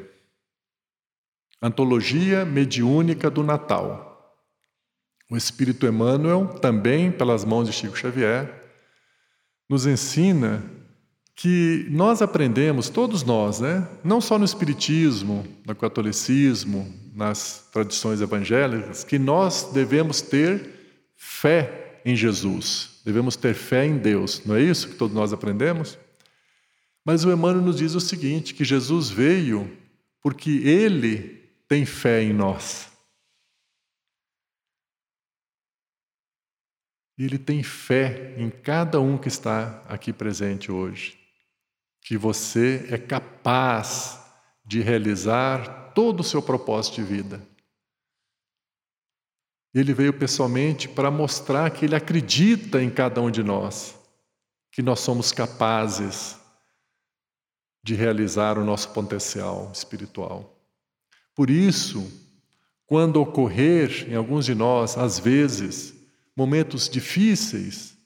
[1.62, 4.36] Antologia Mediúnica do Natal.
[5.30, 8.62] O Espírito Emmanuel, também pelas mãos de Chico Xavier,
[9.66, 10.62] nos ensina
[11.40, 13.88] que nós aprendemos, todos nós, né?
[14.04, 22.14] não só no Espiritismo, no catolicismo, nas tradições evangélicas, que nós devemos ter fé em
[22.14, 25.98] Jesus, devemos ter fé em Deus, não é isso que todos nós aprendemos?
[27.02, 29.78] Mas o Emmanuel nos diz o seguinte: que Jesus veio
[30.22, 32.90] porque ele tem fé em nós.
[37.18, 41.19] Ele tem fé em cada um que está aqui presente hoje
[42.10, 44.18] que você é capaz
[44.64, 47.40] de realizar todo o seu propósito de vida.
[49.72, 53.96] Ele veio pessoalmente para mostrar que ele acredita em cada um de nós,
[54.72, 56.36] que nós somos capazes
[57.80, 60.60] de realizar o nosso potencial espiritual.
[61.32, 62.10] Por isso,
[62.86, 65.94] quando ocorrer em alguns de nós, às vezes,
[66.36, 67.96] momentos difíceis,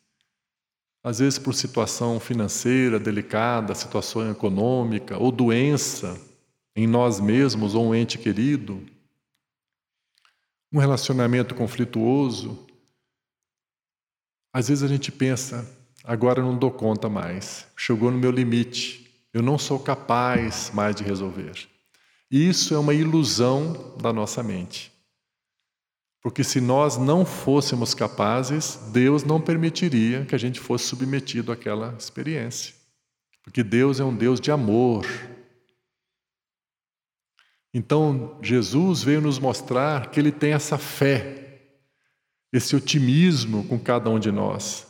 [1.04, 6.18] às vezes por situação financeira delicada, situação econômica ou doença
[6.74, 8.82] em nós mesmos ou um ente querido,
[10.72, 12.66] um relacionamento conflituoso.
[14.50, 15.70] Às vezes a gente pensa,
[16.02, 20.96] agora eu não dou conta mais, chegou no meu limite, eu não sou capaz mais
[20.96, 21.68] de resolver.
[22.30, 24.93] Isso é uma ilusão da nossa mente.
[26.24, 31.94] Porque se nós não fôssemos capazes, Deus não permitiria que a gente fosse submetido àquela
[31.98, 32.74] experiência.
[33.42, 35.06] Porque Deus é um Deus de amor.
[37.74, 41.60] Então, Jesus veio nos mostrar que Ele tem essa fé,
[42.50, 44.86] esse otimismo com cada um de nós,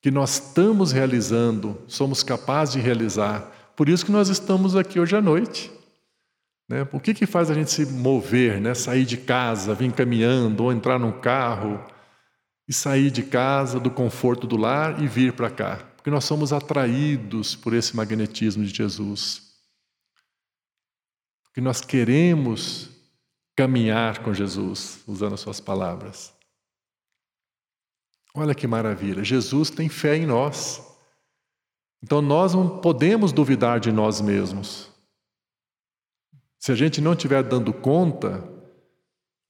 [0.00, 3.72] que nós estamos realizando, somos capazes de realizar.
[3.74, 5.72] Por isso que nós estamos aqui hoje à noite.
[6.72, 6.88] Né?
[6.90, 8.72] O que, que faz a gente se mover, né?
[8.72, 11.78] sair de casa, vir caminhando, ou entrar num carro
[12.66, 15.76] e sair de casa, do conforto do lar e vir para cá?
[15.94, 19.52] Porque nós somos atraídos por esse magnetismo de Jesus.
[21.44, 22.88] Porque nós queremos
[23.54, 26.32] caminhar com Jesus, usando as suas palavras.
[28.34, 30.80] Olha que maravilha, Jesus tem fé em nós.
[32.02, 34.91] Então nós não podemos duvidar de nós mesmos.
[36.62, 38.48] Se a gente não estiver dando conta,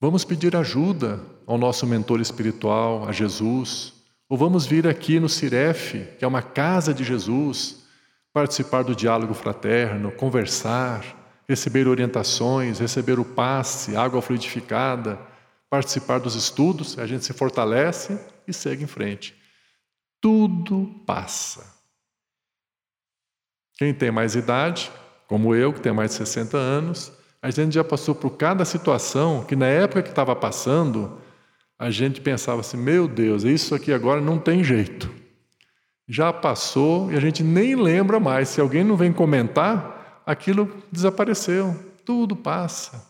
[0.01, 3.93] vamos pedir ajuda ao nosso mentor espiritual, a Jesus,
[4.27, 7.85] ou vamos vir aqui no Ciref, que é uma casa de Jesus,
[8.33, 11.05] participar do diálogo fraterno, conversar,
[11.47, 15.19] receber orientações, receber o passe, água fluidificada,
[15.69, 19.35] participar dos estudos, a gente se fortalece e segue em frente.
[20.19, 21.79] Tudo passa.
[23.77, 24.91] Quem tem mais idade,
[25.27, 29.43] como eu, que tenho mais de 60 anos, a gente já passou por cada situação
[29.43, 31.19] que na época que estava passando,
[31.77, 35.09] a gente pensava assim: meu Deus, isso aqui agora não tem jeito.
[36.07, 38.49] Já passou e a gente nem lembra mais.
[38.49, 41.77] Se alguém não vem comentar, aquilo desapareceu.
[42.05, 43.05] Tudo passa.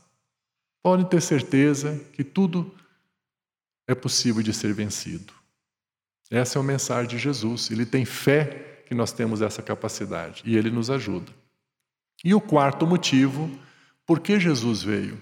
[0.81, 2.73] Podem ter certeza que tudo
[3.87, 5.33] é possível de ser vencido.
[6.29, 7.69] Essa é a mensagem de Jesus.
[7.71, 11.31] Ele tem fé que nós temos essa capacidade e ele nos ajuda.
[12.23, 13.49] E o quarto motivo,
[14.05, 15.19] por que Jesus veio?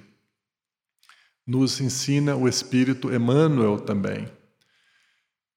[1.46, 4.28] Nos ensina o Espírito Emmanuel também,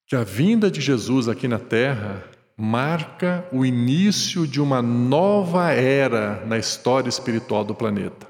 [0.07, 2.25] que a vinda de Jesus aqui na Terra
[2.57, 8.27] marca o início de uma nova era na história espiritual do planeta.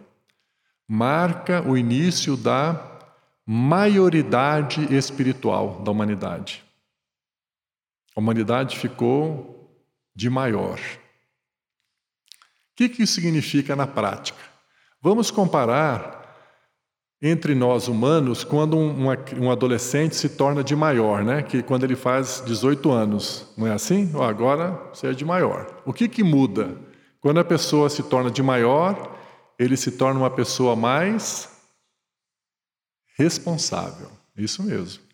[0.88, 2.94] Marca o início da
[3.46, 6.64] maioridade espiritual da humanidade.
[8.16, 9.79] A humanidade ficou
[10.14, 10.81] de maior.
[12.74, 14.38] O que, que isso significa na prática?
[15.00, 16.25] Vamos comparar
[17.22, 19.06] entre nós humanos quando um,
[19.40, 21.40] um, adolescente se torna de maior, né?
[21.40, 24.10] Que quando ele faz 18 anos, não é assim?
[24.12, 25.83] Oh, agora você é de maior.
[25.87, 26.77] O que, que muda?
[27.20, 29.16] Quando a pessoa se torna de maior,
[29.56, 31.48] ele se torna uma pessoa mais
[33.16, 34.10] responsável.
[34.37, 35.04] Isso mesmo.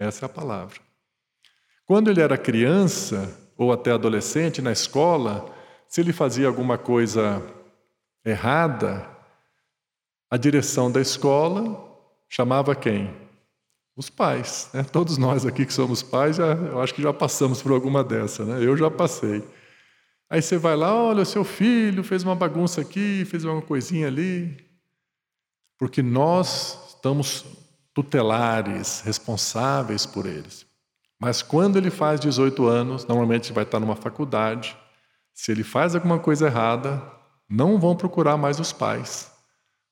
[0.00, 0.80] Essa é a palavra.
[1.86, 5.54] Quando ele era criança ou até adolescente na escola,
[5.94, 7.40] se ele fazia alguma coisa
[8.24, 9.08] errada,
[10.28, 11.88] a direção da escola
[12.28, 13.14] chamava quem?
[13.94, 14.70] Os pais.
[14.74, 14.82] Né?
[14.82, 18.44] Todos nós aqui que somos pais, já, eu acho que já passamos por alguma dessa.
[18.44, 18.66] Né?
[18.66, 19.44] Eu já passei.
[20.28, 24.08] Aí você vai lá, olha, o seu filho fez uma bagunça aqui, fez uma coisinha
[24.08, 24.68] ali.
[25.78, 27.44] Porque nós estamos
[27.94, 30.66] tutelares, responsáveis por eles.
[31.20, 34.76] Mas quando ele faz 18 anos, normalmente vai estar numa faculdade.
[35.34, 37.02] Se ele faz alguma coisa errada,
[37.48, 39.32] não vão procurar mais os pais.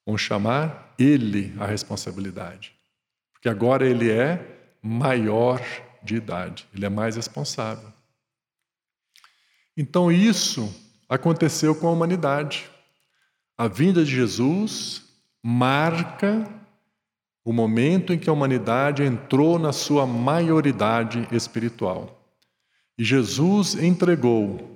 [0.07, 2.73] Vão chamar ele a responsabilidade.
[3.33, 5.61] Porque agora ele é maior
[6.03, 7.93] de idade, ele é mais responsável.
[9.77, 10.73] Então isso
[11.09, 12.69] aconteceu com a humanidade.
[13.59, 15.03] A vinda de Jesus
[15.43, 16.49] marca
[17.45, 22.19] o momento em que a humanidade entrou na sua maioridade espiritual.
[22.97, 24.72] E Jesus entregou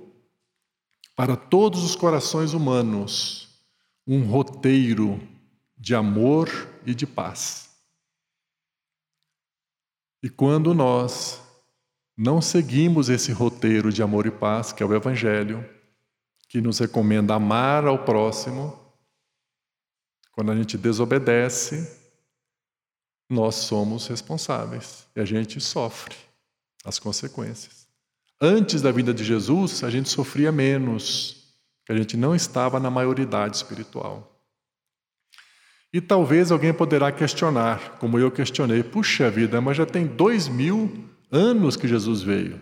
[1.17, 3.49] para todos os corações humanos
[4.05, 5.19] um roteiro
[5.75, 6.47] de amor
[6.85, 7.75] e de paz.
[10.21, 11.41] E quando nós
[12.15, 15.67] não seguimos esse roteiro de amor e paz, que é o Evangelho,
[16.47, 18.79] que nos recomenda amar ao próximo,
[20.33, 21.99] quando a gente desobedece,
[23.27, 26.15] nós somos responsáveis e a gente sofre
[26.85, 27.76] as consequências.
[28.39, 31.55] Antes da vinda de Jesus, a gente sofria menos,
[31.89, 34.37] a gente não estava na maioridade espiritual.
[35.91, 41.09] E talvez alguém poderá questionar, como eu questionei, puxa vida, mas já tem dois mil
[41.31, 42.61] anos que Jesus veio.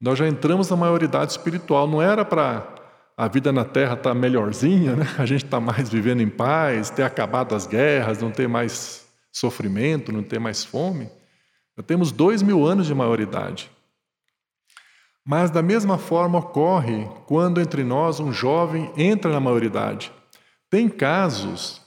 [0.00, 2.74] Nós já entramos na maioridade espiritual, não era para
[3.16, 5.06] a vida na Terra estar tá melhorzinha, né?
[5.18, 10.12] a gente está mais vivendo em paz, ter acabado as guerras, não ter mais sofrimento,
[10.12, 11.10] não ter mais fome.
[11.76, 13.70] Já temos dois mil anos de maioridade.
[15.24, 20.12] Mas da mesma forma ocorre quando entre nós um jovem entra na maioridade.
[20.68, 21.80] Tem casos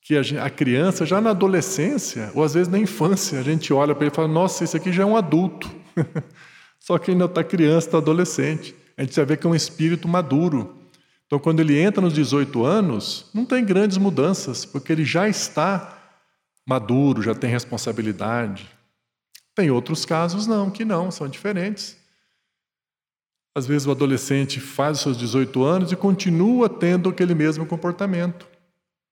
[0.00, 4.04] que a, criança, já na adolescência, ou às vezes na infância, a gente olha para
[4.04, 5.68] ele e fala: Nossa, esse aqui já é um adulto.
[6.78, 8.72] Só que ainda está criança, está adolescente.
[8.96, 10.76] A gente já vê que é um espírito maduro.
[11.26, 15.98] Então, quando ele entra nos 18 anos, não tem grandes mudanças, porque ele já está
[16.64, 18.70] maduro, já tem responsabilidade.
[19.56, 21.96] Tem outros casos não, que não, são diferentes.
[23.56, 28.46] Às vezes o adolescente faz os seus 18 anos e continua tendo aquele mesmo comportamento.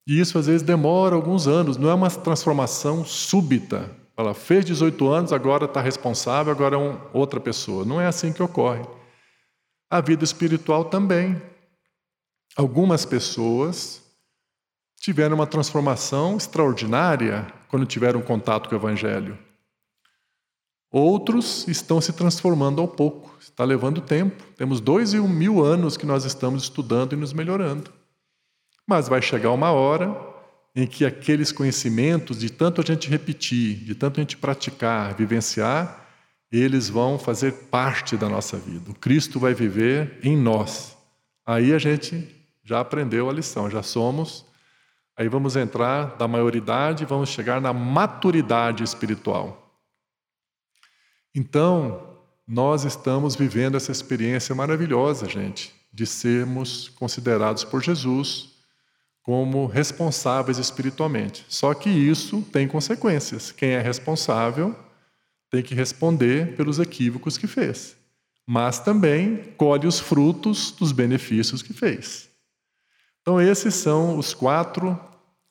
[0.07, 3.91] E isso às vezes demora alguns anos, não é uma transformação súbita.
[4.15, 7.87] Ela fez 18 anos, agora está responsável, agora é um, outra pessoa.
[7.87, 8.83] Não é assim que ocorre.
[9.89, 11.41] A vida espiritual também.
[12.55, 14.03] Algumas pessoas
[15.01, 19.39] tiveram uma transformação extraordinária quando tiveram contato com o Evangelho.
[20.97, 24.45] Outros estão se transformando ao pouco, está levando tempo.
[24.57, 27.91] Temos dois e um mil anos que nós estamos estudando e nos melhorando.
[28.87, 30.17] Mas vai chegar uma hora
[30.77, 36.07] em que aqueles conhecimentos, de tanto a gente repetir, de tanto a gente praticar, vivenciar,
[36.53, 38.93] eles vão fazer parte da nossa vida.
[38.93, 40.97] O Cristo vai viver em nós.
[41.45, 42.29] Aí a gente
[42.63, 44.45] já aprendeu a lição, já somos
[45.17, 49.64] Aí vamos entrar da maioridade, vamos chegar na maturidade espiritual.
[51.35, 58.55] Então, nós estamos vivendo essa experiência maravilhosa, gente, de sermos considerados por Jesus
[59.23, 61.45] como responsáveis espiritualmente.
[61.49, 63.51] Só que isso tem consequências.
[63.51, 64.77] Quem é responsável
[65.51, 67.97] tem que responder pelos equívocos que fez,
[68.47, 72.29] mas também colhe os frutos dos benefícios que fez.
[73.23, 75.01] Então, esses são os quatro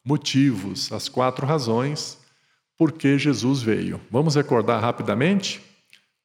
[0.05, 2.19] motivos, as quatro razões
[2.77, 3.99] por que Jesus veio.
[4.11, 5.61] Vamos recordar rapidamente?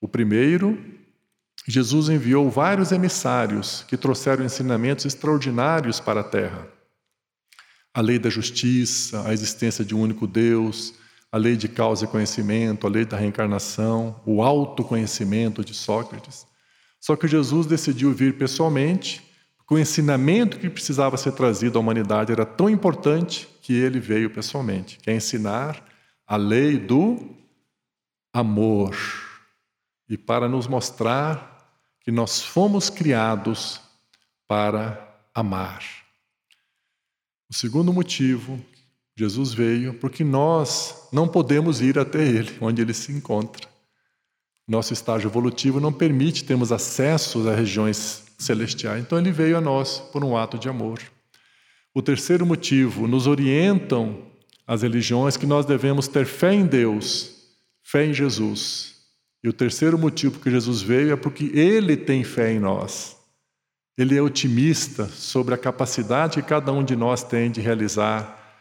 [0.01, 0.79] O primeiro,
[1.67, 6.67] Jesus enviou vários emissários que trouxeram ensinamentos extraordinários para a terra.
[7.93, 10.95] A lei da justiça, a existência de um único Deus,
[11.33, 16.47] a lei de causa e conhecimento, a lei da reencarnação, o autoconhecimento de Sócrates.
[17.01, 19.23] Só que Jesus decidiu vir pessoalmente
[19.67, 24.31] que o ensinamento que precisava ser trazido à humanidade era tão importante que ele veio
[24.31, 25.85] pessoalmente, que é ensinar
[26.27, 27.37] a lei do
[28.33, 28.97] amor
[30.09, 31.59] e para nos mostrar
[32.01, 33.81] que nós fomos criados
[34.47, 35.85] para amar.
[37.51, 38.59] O segundo motivo,
[39.17, 43.69] Jesus veio porque nós não podemos ir até ele, onde ele se encontra.
[44.67, 49.03] Nosso estágio evolutivo não permite termos acesso às regiões celestiais.
[49.03, 51.01] Então ele veio a nós por um ato de amor.
[51.95, 54.23] O terceiro motivo, nos orientam
[54.67, 57.35] as religiões que nós devemos ter fé em Deus,
[57.83, 58.98] fé em Jesus.
[59.49, 63.17] E o terceiro motivo que Jesus veio é porque ele tem fé em nós.
[63.97, 68.61] Ele é otimista sobre a capacidade que cada um de nós tem de realizar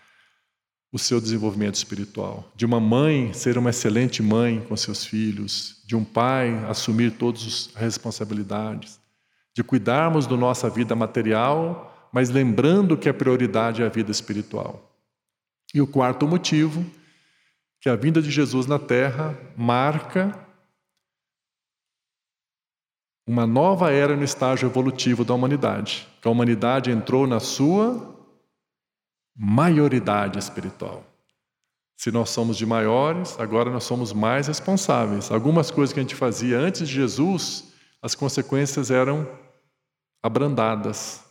[0.89, 2.49] o seu desenvolvimento espiritual.
[2.55, 7.41] De uma mãe ser uma excelente mãe com seus filhos, de um pai assumir todas
[7.43, 8.97] as responsabilidades
[9.53, 14.89] de cuidarmos da nossa vida material, mas lembrando que a prioridade é a vida espiritual.
[15.73, 16.85] E o quarto motivo,
[17.81, 20.46] que a vinda de Jesus na Terra marca
[23.27, 26.07] uma nova era no estágio evolutivo da humanidade.
[26.21, 28.15] Que a humanidade entrou na sua
[29.35, 31.03] maioridade espiritual.
[31.97, 35.29] Se nós somos de maiores, agora nós somos mais responsáveis.
[35.29, 39.27] Algumas coisas que a gente fazia antes de Jesus, as consequências eram
[40.23, 41.21] abrandadas.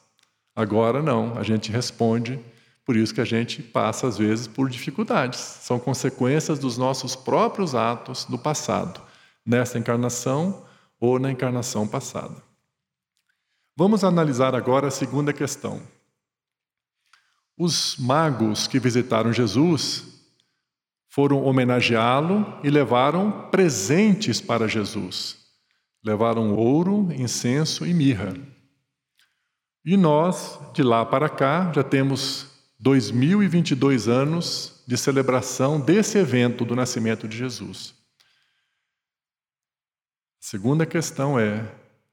[0.54, 2.38] Agora não, a gente responde,
[2.84, 5.38] por isso que a gente passa às vezes por dificuldades.
[5.38, 9.00] São consequências dos nossos próprios atos do passado,
[9.46, 10.65] nessa encarnação
[11.00, 12.42] ou na encarnação passada.
[13.76, 15.82] Vamos analisar agora a segunda questão.
[17.58, 20.04] Os magos que visitaram Jesus
[21.08, 25.38] foram homenageá-lo e levaram presentes para Jesus.
[26.04, 28.34] Levaram ouro, incenso e mirra.
[29.84, 36.76] E nós, de lá para cá, já temos 2022 anos de celebração desse evento do
[36.76, 37.95] nascimento de Jesus.
[40.48, 41.68] Segunda questão é: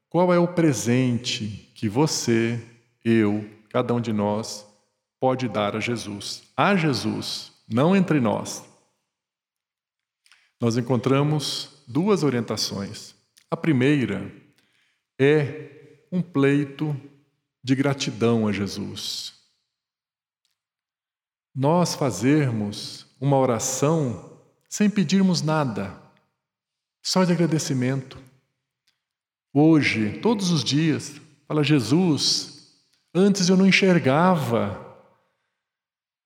[0.09, 2.59] qual é o presente que você,
[3.05, 4.65] eu, cada um de nós
[5.19, 6.41] pode dar a Jesus?
[6.57, 8.65] A Jesus, não entre nós.
[10.59, 13.13] Nós encontramos duas orientações.
[13.51, 14.33] A primeira
[15.19, 16.99] é um pleito
[17.63, 19.35] de gratidão a Jesus.
[21.53, 26.01] Nós fazermos uma oração sem pedirmos nada,
[27.03, 28.17] só de agradecimento.
[29.53, 32.71] Hoje, todos os dias, fala Jesus,
[33.13, 34.79] antes eu não enxergava,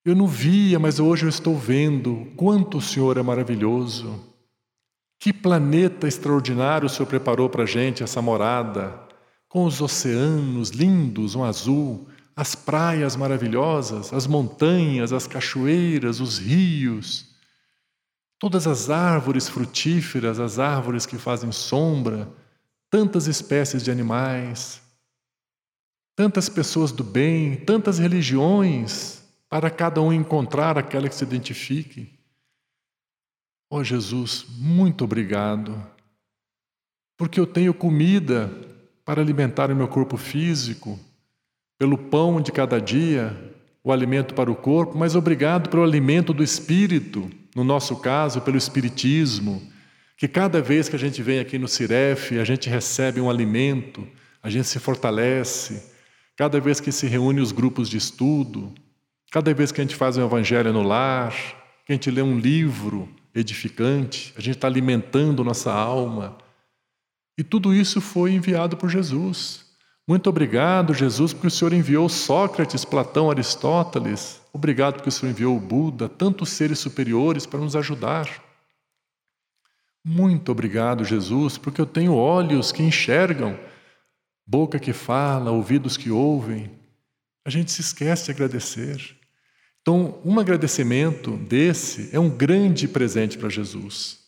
[0.05, 4.23] eu não via, mas hoje eu estou vendo quanto o Senhor é maravilhoso.
[5.19, 9.05] Que planeta extraordinário o Senhor preparou para a gente, essa morada
[9.49, 17.25] com os oceanos lindos, um azul, as praias maravilhosas, as montanhas, as cachoeiras, os rios,
[18.40, 22.30] todas as árvores frutíferas, as árvores que fazem sombra,
[22.90, 24.82] tantas espécies de animais,
[26.16, 32.14] tantas pessoas do bem, tantas religiões, para cada um encontrar aquela que se identifique.
[33.70, 35.82] Oh Jesus, muito obrigado,
[37.18, 38.52] porque eu tenho comida
[39.04, 41.00] para alimentar o meu corpo físico,
[41.78, 46.44] pelo pão de cada dia, o alimento para o corpo, mas obrigado pelo alimento do
[46.44, 49.68] espírito, no nosso caso, pelo espiritismo,
[50.16, 54.08] que cada vez que a gente vem aqui no Ciref, a gente recebe um alimento,
[54.43, 55.91] a gente se fortalece,
[56.36, 58.76] cada vez que se reúne os grupos de estudo,
[59.32, 61.34] cada vez que a gente faz um evangelho no lar,
[61.84, 66.38] que a gente lê um livro edificante, a gente está alimentando nossa alma,
[67.39, 69.66] e tudo isso foi enviado por Jesus.
[70.08, 74.41] Muito obrigado, Jesus, porque o Senhor enviou Sócrates, Platão, Aristóteles.
[74.53, 78.30] Obrigado porque o Senhor enviou o Buda, tantos seres superiores para nos ajudar.
[80.05, 83.60] Muito obrigado, Jesus, porque eu tenho olhos que enxergam,
[84.45, 86.72] boca que fala, ouvidos que ouvem.
[87.45, 89.18] A gente se esquece de agradecer.
[89.82, 94.26] Então, um agradecimento desse é um grande presente para Jesus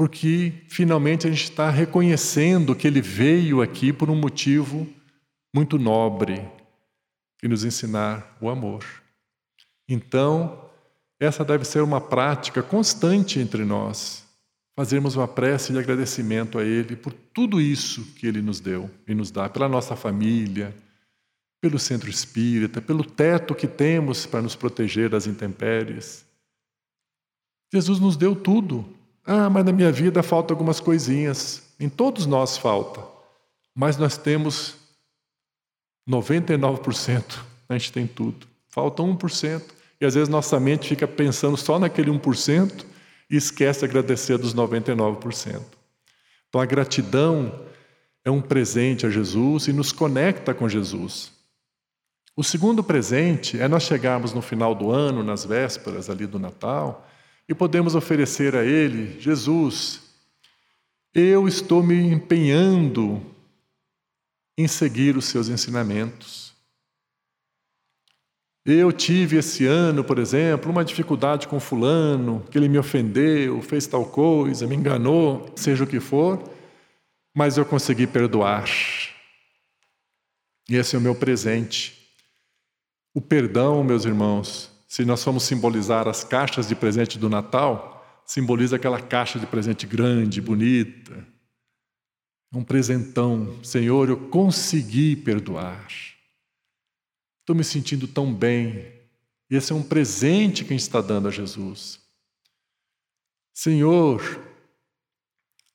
[0.00, 4.88] porque finalmente a gente está reconhecendo que ele veio aqui por um motivo
[5.54, 6.48] muito nobre,
[7.38, 8.84] que nos ensinar o amor.
[9.88, 10.70] Então,
[11.18, 14.24] essa deve ser uma prática constante entre nós,
[14.76, 19.14] fazermos uma prece de agradecimento a Ele por tudo isso que Ele nos deu e
[19.14, 20.74] nos dá, pela nossa família,
[21.60, 26.24] pelo centro espírita, pelo teto que temos para nos proteger das intempéries.
[27.72, 28.88] Jesus nos deu tudo,
[29.24, 31.62] ah, mas na minha vida falta algumas coisinhas.
[31.78, 33.02] Em todos nós falta.
[33.74, 34.79] Mas nós temos
[36.10, 37.38] 99%.
[37.68, 38.46] A gente tem tudo.
[38.68, 39.62] Falta 1%.
[40.00, 42.84] E às vezes nossa mente fica pensando só naquele 1%
[43.30, 45.60] e esquece de agradecer dos 99%.
[46.48, 47.64] Então a gratidão
[48.24, 51.32] é um presente a Jesus e nos conecta com Jesus.
[52.36, 57.06] O segundo presente é nós chegarmos no final do ano, nas vésperas ali do Natal,
[57.48, 60.00] e podemos oferecer a Ele: Jesus,
[61.14, 63.20] eu estou me empenhando
[64.60, 66.54] em seguir os seus ensinamentos.
[68.64, 73.86] Eu tive esse ano, por exemplo, uma dificuldade com Fulano, que ele me ofendeu, fez
[73.86, 76.42] tal coisa, me enganou, seja o que for,
[77.34, 78.68] mas eu consegui perdoar.
[80.68, 81.98] E esse é o meu presente.
[83.14, 88.76] O perdão, meus irmãos, se nós formos simbolizar as caixas de presente do Natal, simboliza
[88.76, 91.26] aquela caixa de presente grande, bonita.
[92.52, 93.62] Um presentão.
[93.62, 95.86] Senhor, eu consegui perdoar.
[97.40, 98.92] Estou me sentindo tão bem.
[99.48, 102.00] Esse é um presente que a gente está dando a Jesus.
[103.52, 104.22] Senhor,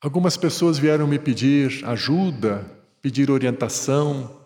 [0.02, 2.64] algumas pessoas vieram me pedir ajuda,
[3.02, 4.46] pedir orientação,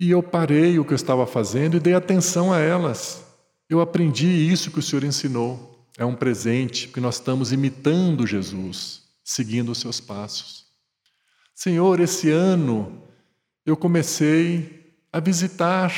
[0.00, 3.24] e eu parei o que eu estava fazendo e dei atenção a elas.
[3.68, 5.86] Eu aprendi isso que o Senhor ensinou.
[5.96, 10.57] É um presente, porque nós estamos imitando Jesus, seguindo os seus passos.
[11.58, 13.02] Senhor, esse ano
[13.66, 15.92] eu comecei a visitar,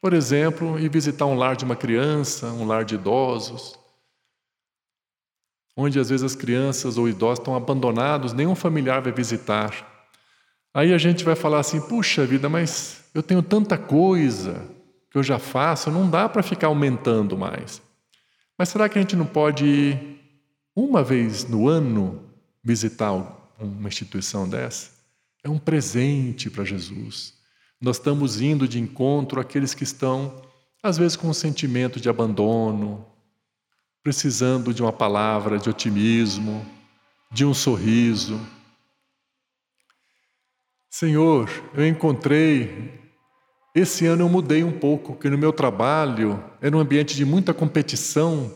[0.00, 3.76] por exemplo, e visitar um lar de uma criança, um lar de idosos,
[5.76, 10.06] onde às vezes as crianças ou idosos estão abandonados, nenhum familiar vai visitar.
[10.72, 14.70] Aí a gente vai falar assim: puxa vida, mas eu tenho tanta coisa
[15.10, 17.82] que eu já faço, não dá para ficar aumentando mais.
[18.56, 20.20] Mas será que a gente não pode ir
[20.76, 22.22] uma vez no ano
[22.62, 23.10] visitar
[23.58, 24.91] uma instituição dessa?
[25.44, 27.34] É um presente para Jesus.
[27.80, 30.40] Nós estamos indo de encontro àqueles que estão,
[30.80, 33.04] às vezes, com um sentimento de abandono,
[34.04, 36.64] precisando de uma palavra de otimismo,
[37.30, 38.40] de um sorriso.
[40.88, 43.00] Senhor, eu encontrei.
[43.74, 47.52] Esse ano eu mudei um pouco, porque no meu trabalho era um ambiente de muita
[47.52, 48.52] competição,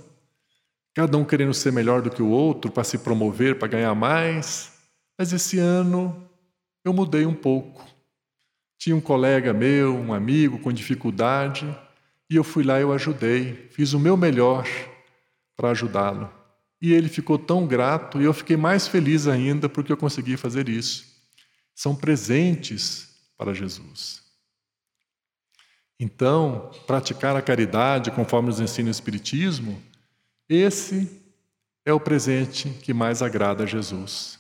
[0.95, 4.73] cada um querendo ser melhor do que o outro para se promover, para ganhar mais.
[5.19, 6.29] Mas esse ano
[6.89, 7.85] eu mudei um pouco.
[8.79, 11.67] Tinha um colega meu, um amigo com dificuldade,
[12.29, 14.67] e eu fui lá e eu ajudei, fiz o meu melhor
[15.57, 16.31] para ajudá-lo.
[16.81, 20.69] E ele ficou tão grato e eu fiquei mais feliz ainda porque eu consegui fazer
[20.69, 21.17] isso
[21.77, 24.23] são presentes para Jesus.
[26.01, 29.81] Então, praticar a caridade conforme nos ensina o Espiritismo,
[30.49, 31.23] esse
[31.85, 34.39] é o presente que mais agrada a Jesus.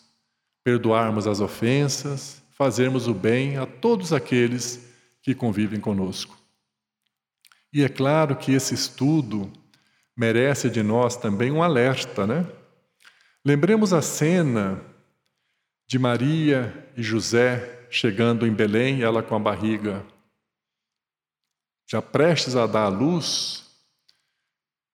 [0.66, 4.84] Perdoarmos as ofensas, fazermos o bem a todos aqueles
[5.22, 6.36] que convivem conosco.
[7.72, 9.48] E é claro que esse estudo
[10.16, 12.44] merece de nós também um alerta, né?
[13.44, 14.82] Lembremos a cena
[15.86, 20.04] de Maria e José chegando em Belém, ela com a barriga
[21.88, 23.64] já prestes a dar à luz.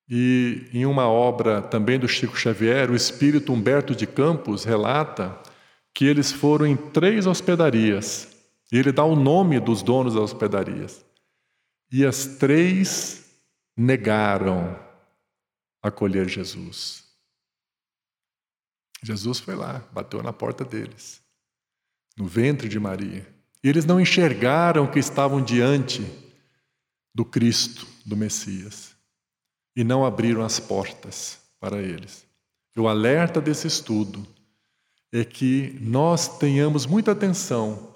[0.06, 5.40] E em uma obra também do Chico Xavier, o espírito Humberto de Campos relata
[5.94, 8.28] que eles foram em três hospedarias.
[8.70, 11.04] E ele dá o nome dos donos das hospedarias.
[11.90, 13.30] E as três
[13.76, 14.78] negaram
[15.82, 17.04] acolher Jesus.
[19.02, 21.20] Jesus foi lá, bateu na porta deles,
[22.16, 23.26] no ventre de Maria.
[23.62, 26.02] E eles não enxergaram que estavam diante
[27.14, 28.96] do Cristo, do Messias,
[29.76, 32.24] e não abriram as portas para eles.
[32.76, 34.26] O alerta desse estudo
[35.12, 37.94] é que nós tenhamos muita atenção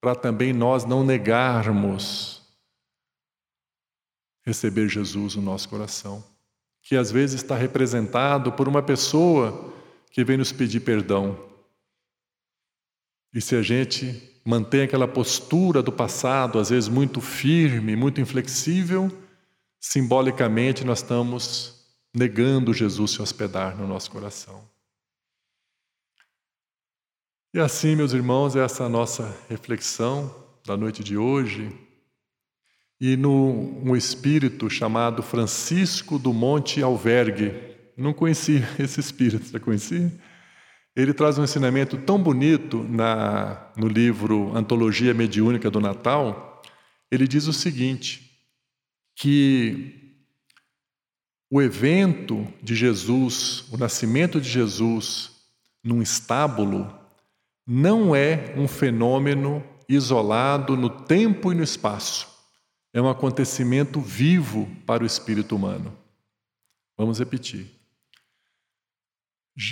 [0.00, 2.42] para também nós não negarmos
[4.44, 6.24] receber Jesus no nosso coração,
[6.82, 9.74] que às vezes está representado por uma pessoa
[10.10, 11.38] que vem nos pedir perdão.
[13.34, 19.10] E se a gente mantém aquela postura do passado, às vezes muito firme, muito inflexível,
[19.80, 21.84] simbolicamente nós estamos
[22.14, 24.75] negando Jesus se hospedar no nosso coração.
[27.56, 30.30] E assim, meus irmãos, essa é a nossa reflexão
[30.66, 31.72] da noite de hoje.
[33.00, 37.54] E no um espírito chamado Francisco do Monte Alvergue,
[37.96, 40.12] não conhecia esse espírito, já conhecia?
[40.94, 46.60] Ele traz um ensinamento tão bonito na, no livro Antologia Mediúnica do Natal.
[47.10, 48.38] Ele diz o seguinte:
[49.14, 50.14] que
[51.50, 55.30] o evento de Jesus, o nascimento de Jesus
[55.82, 57.05] num estábulo,
[57.66, 62.28] não é um fenômeno isolado no tempo e no espaço.
[62.92, 65.92] É um acontecimento vivo para o espírito humano.
[66.96, 67.76] Vamos repetir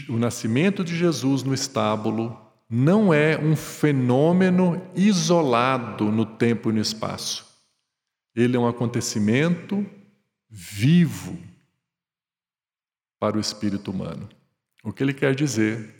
[0.09, 6.81] o nascimento de Jesus no estábulo não é um fenômeno isolado no tempo e no
[6.81, 7.47] espaço.
[8.35, 9.87] Ele é um acontecimento
[10.49, 11.39] vivo
[13.21, 14.29] para o espírito humano.
[14.83, 15.94] O que ele quer dizer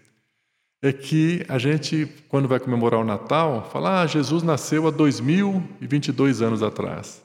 [0.85, 6.43] é que a gente, quando vai comemorar o Natal, fala: ah, Jesus nasceu há 2022
[6.43, 7.25] anos atrás.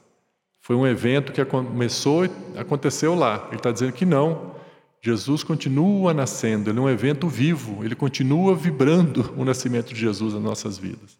[0.62, 3.46] Foi um evento que começou e aconteceu lá.
[3.48, 4.54] Ele está dizendo que não.
[5.02, 10.34] Jesus continua nascendo, ele é um evento vivo, ele continua vibrando o nascimento de Jesus
[10.34, 11.18] nas nossas vidas.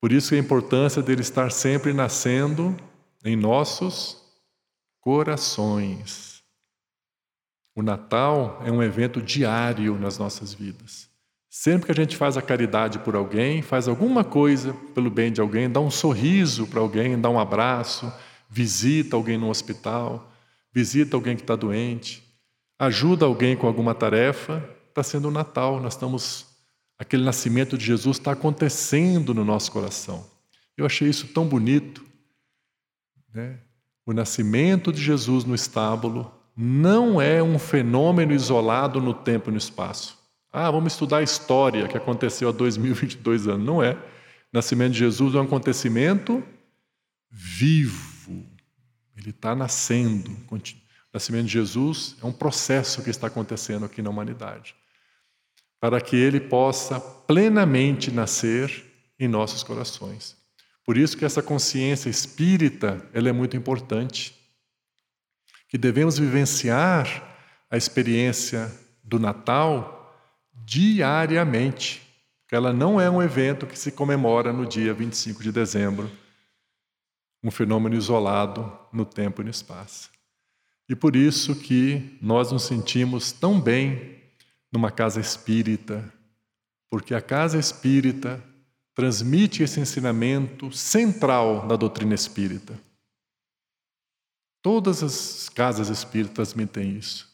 [0.00, 2.74] Por isso a importância dele estar sempre nascendo
[3.22, 4.22] em nossos
[5.00, 6.37] corações.
[7.78, 11.08] O Natal é um evento diário nas nossas vidas.
[11.48, 15.40] Sempre que a gente faz a caridade por alguém, faz alguma coisa pelo bem de
[15.40, 18.12] alguém, dá um sorriso para alguém, dá um abraço,
[18.50, 20.28] visita alguém no hospital,
[20.74, 22.20] visita alguém que está doente,
[22.80, 25.80] ajuda alguém com alguma tarefa, está sendo o Natal.
[25.80, 26.46] Nós estamos.
[26.98, 30.28] Aquele nascimento de Jesus está acontecendo no nosso coração.
[30.76, 32.04] Eu achei isso tão bonito.
[33.32, 33.60] Né?
[34.04, 39.58] O nascimento de Jesus no estábulo não é um fenômeno isolado no tempo e no
[39.58, 40.18] espaço.
[40.52, 43.64] Ah, vamos estudar a história que aconteceu há 2022 anos.
[43.64, 43.92] Não é.
[43.92, 43.98] O
[44.52, 46.42] nascimento de Jesus é um acontecimento
[47.30, 48.44] vivo.
[49.16, 50.36] Ele está nascendo.
[50.50, 50.60] O
[51.14, 54.74] nascimento de Jesus é um processo que está acontecendo aqui na humanidade.
[55.80, 58.84] Para que ele possa plenamente nascer
[59.16, 60.36] em nossos corações.
[60.84, 64.37] Por isso que essa consciência espírita ela é muito importante.
[65.68, 67.36] Que devemos vivenciar
[67.70, 68.72] a experiência
[69.04, 69.98] do Natal
[70.64, 72.02] diariamente.
[72.50, 76.10] Ela não é um evento que se comemora no dia 25 de dezembro,
[77.42, 80.10] um fenômeno isolado no tempo e no espaço.
[80.88, 84.18] E por isso que nós nos sentimos tão bem
[84.72, 86.02] numa casa espírita,
[86.90, 88.42] porque a casa espírita
[88.94, 92.74] transmite esse ensinamento central da doutrina espírita.
[94.62, 97.28] Todas as casas espíritas transmitem isso.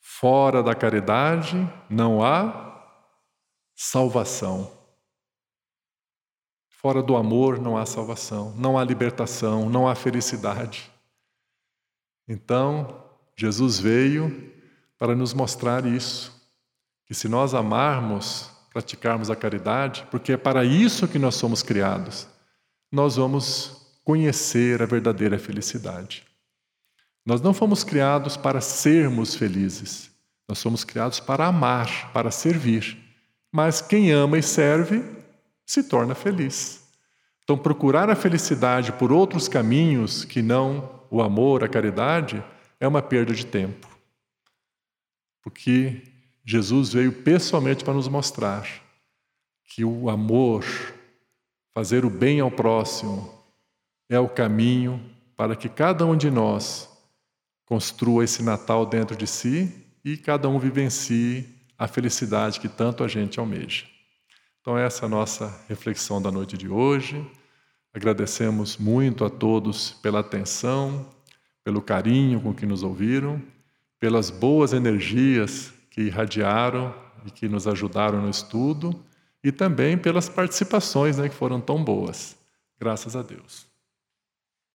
[0.00, 1.56] Fora da caridade
[1.88, 2.68] não há
[3.74, 4.76] salvação.
[6.68, 10.90] Fora do amor não há salvação, não há libertação, não há felicidade.
[12.26, 13.04] Então,
[13.36, 14.52] Jesus veio
[14.96, 16.32] para nos mostrar isso,
[17.04, 22.28] que se nós amarmos, praticarmos a caridade, porque é para isso que nós somos criados,
[22.92, 26.27] nós vamos conhecer a verdadeira felicidade.
[27.28, 30.10] Nós não fomos criados para sermos felizes.
[30.48, 32.96] Nós somos criados para amar, para servir.
[33.52, 35.04] Mas quem ama e serve
[35.66, 36.88] se torna feliz.
[37.44, 42.42] Então, procurar a felicidade por outros caminhos que não o amor, a caridade,
[42.80, 43.86] é uma perda de tempo.
[45.42, 46.04] Porque
[46.46, 48.66] Jesus veio pessoalmente para nos mostrar
[49.64, 50.64] que o amor,
[51.74, 53.30] fazer o bem ao próximo,
[54.08, 54.98] é o caminho
[55.36, 56.96] para que cada um de nós
[57.68, 59.70] construa esse Natal dentro de si
[60.02, 61.46] e cada um vivencie
[61.78, 63.84] a felicidade que tanto a gente almeja.
[64.58, 67.22] Então, essa é a nossa reflexão da noite de hoje.
[67.92, 71.06] Agradecemos muito a todos pela atenção,
[71.62, 73.40] pelo carinho com que nos ouviram,
[74.00, 76.94] pelas boas energias que irradiaram
[77.26, 78.98] e que nos ajudaram no estudo
[79.44, 82.34] e também pelas participações né, que foram tão boas.
[82.80, 83.67] Graças a Deus.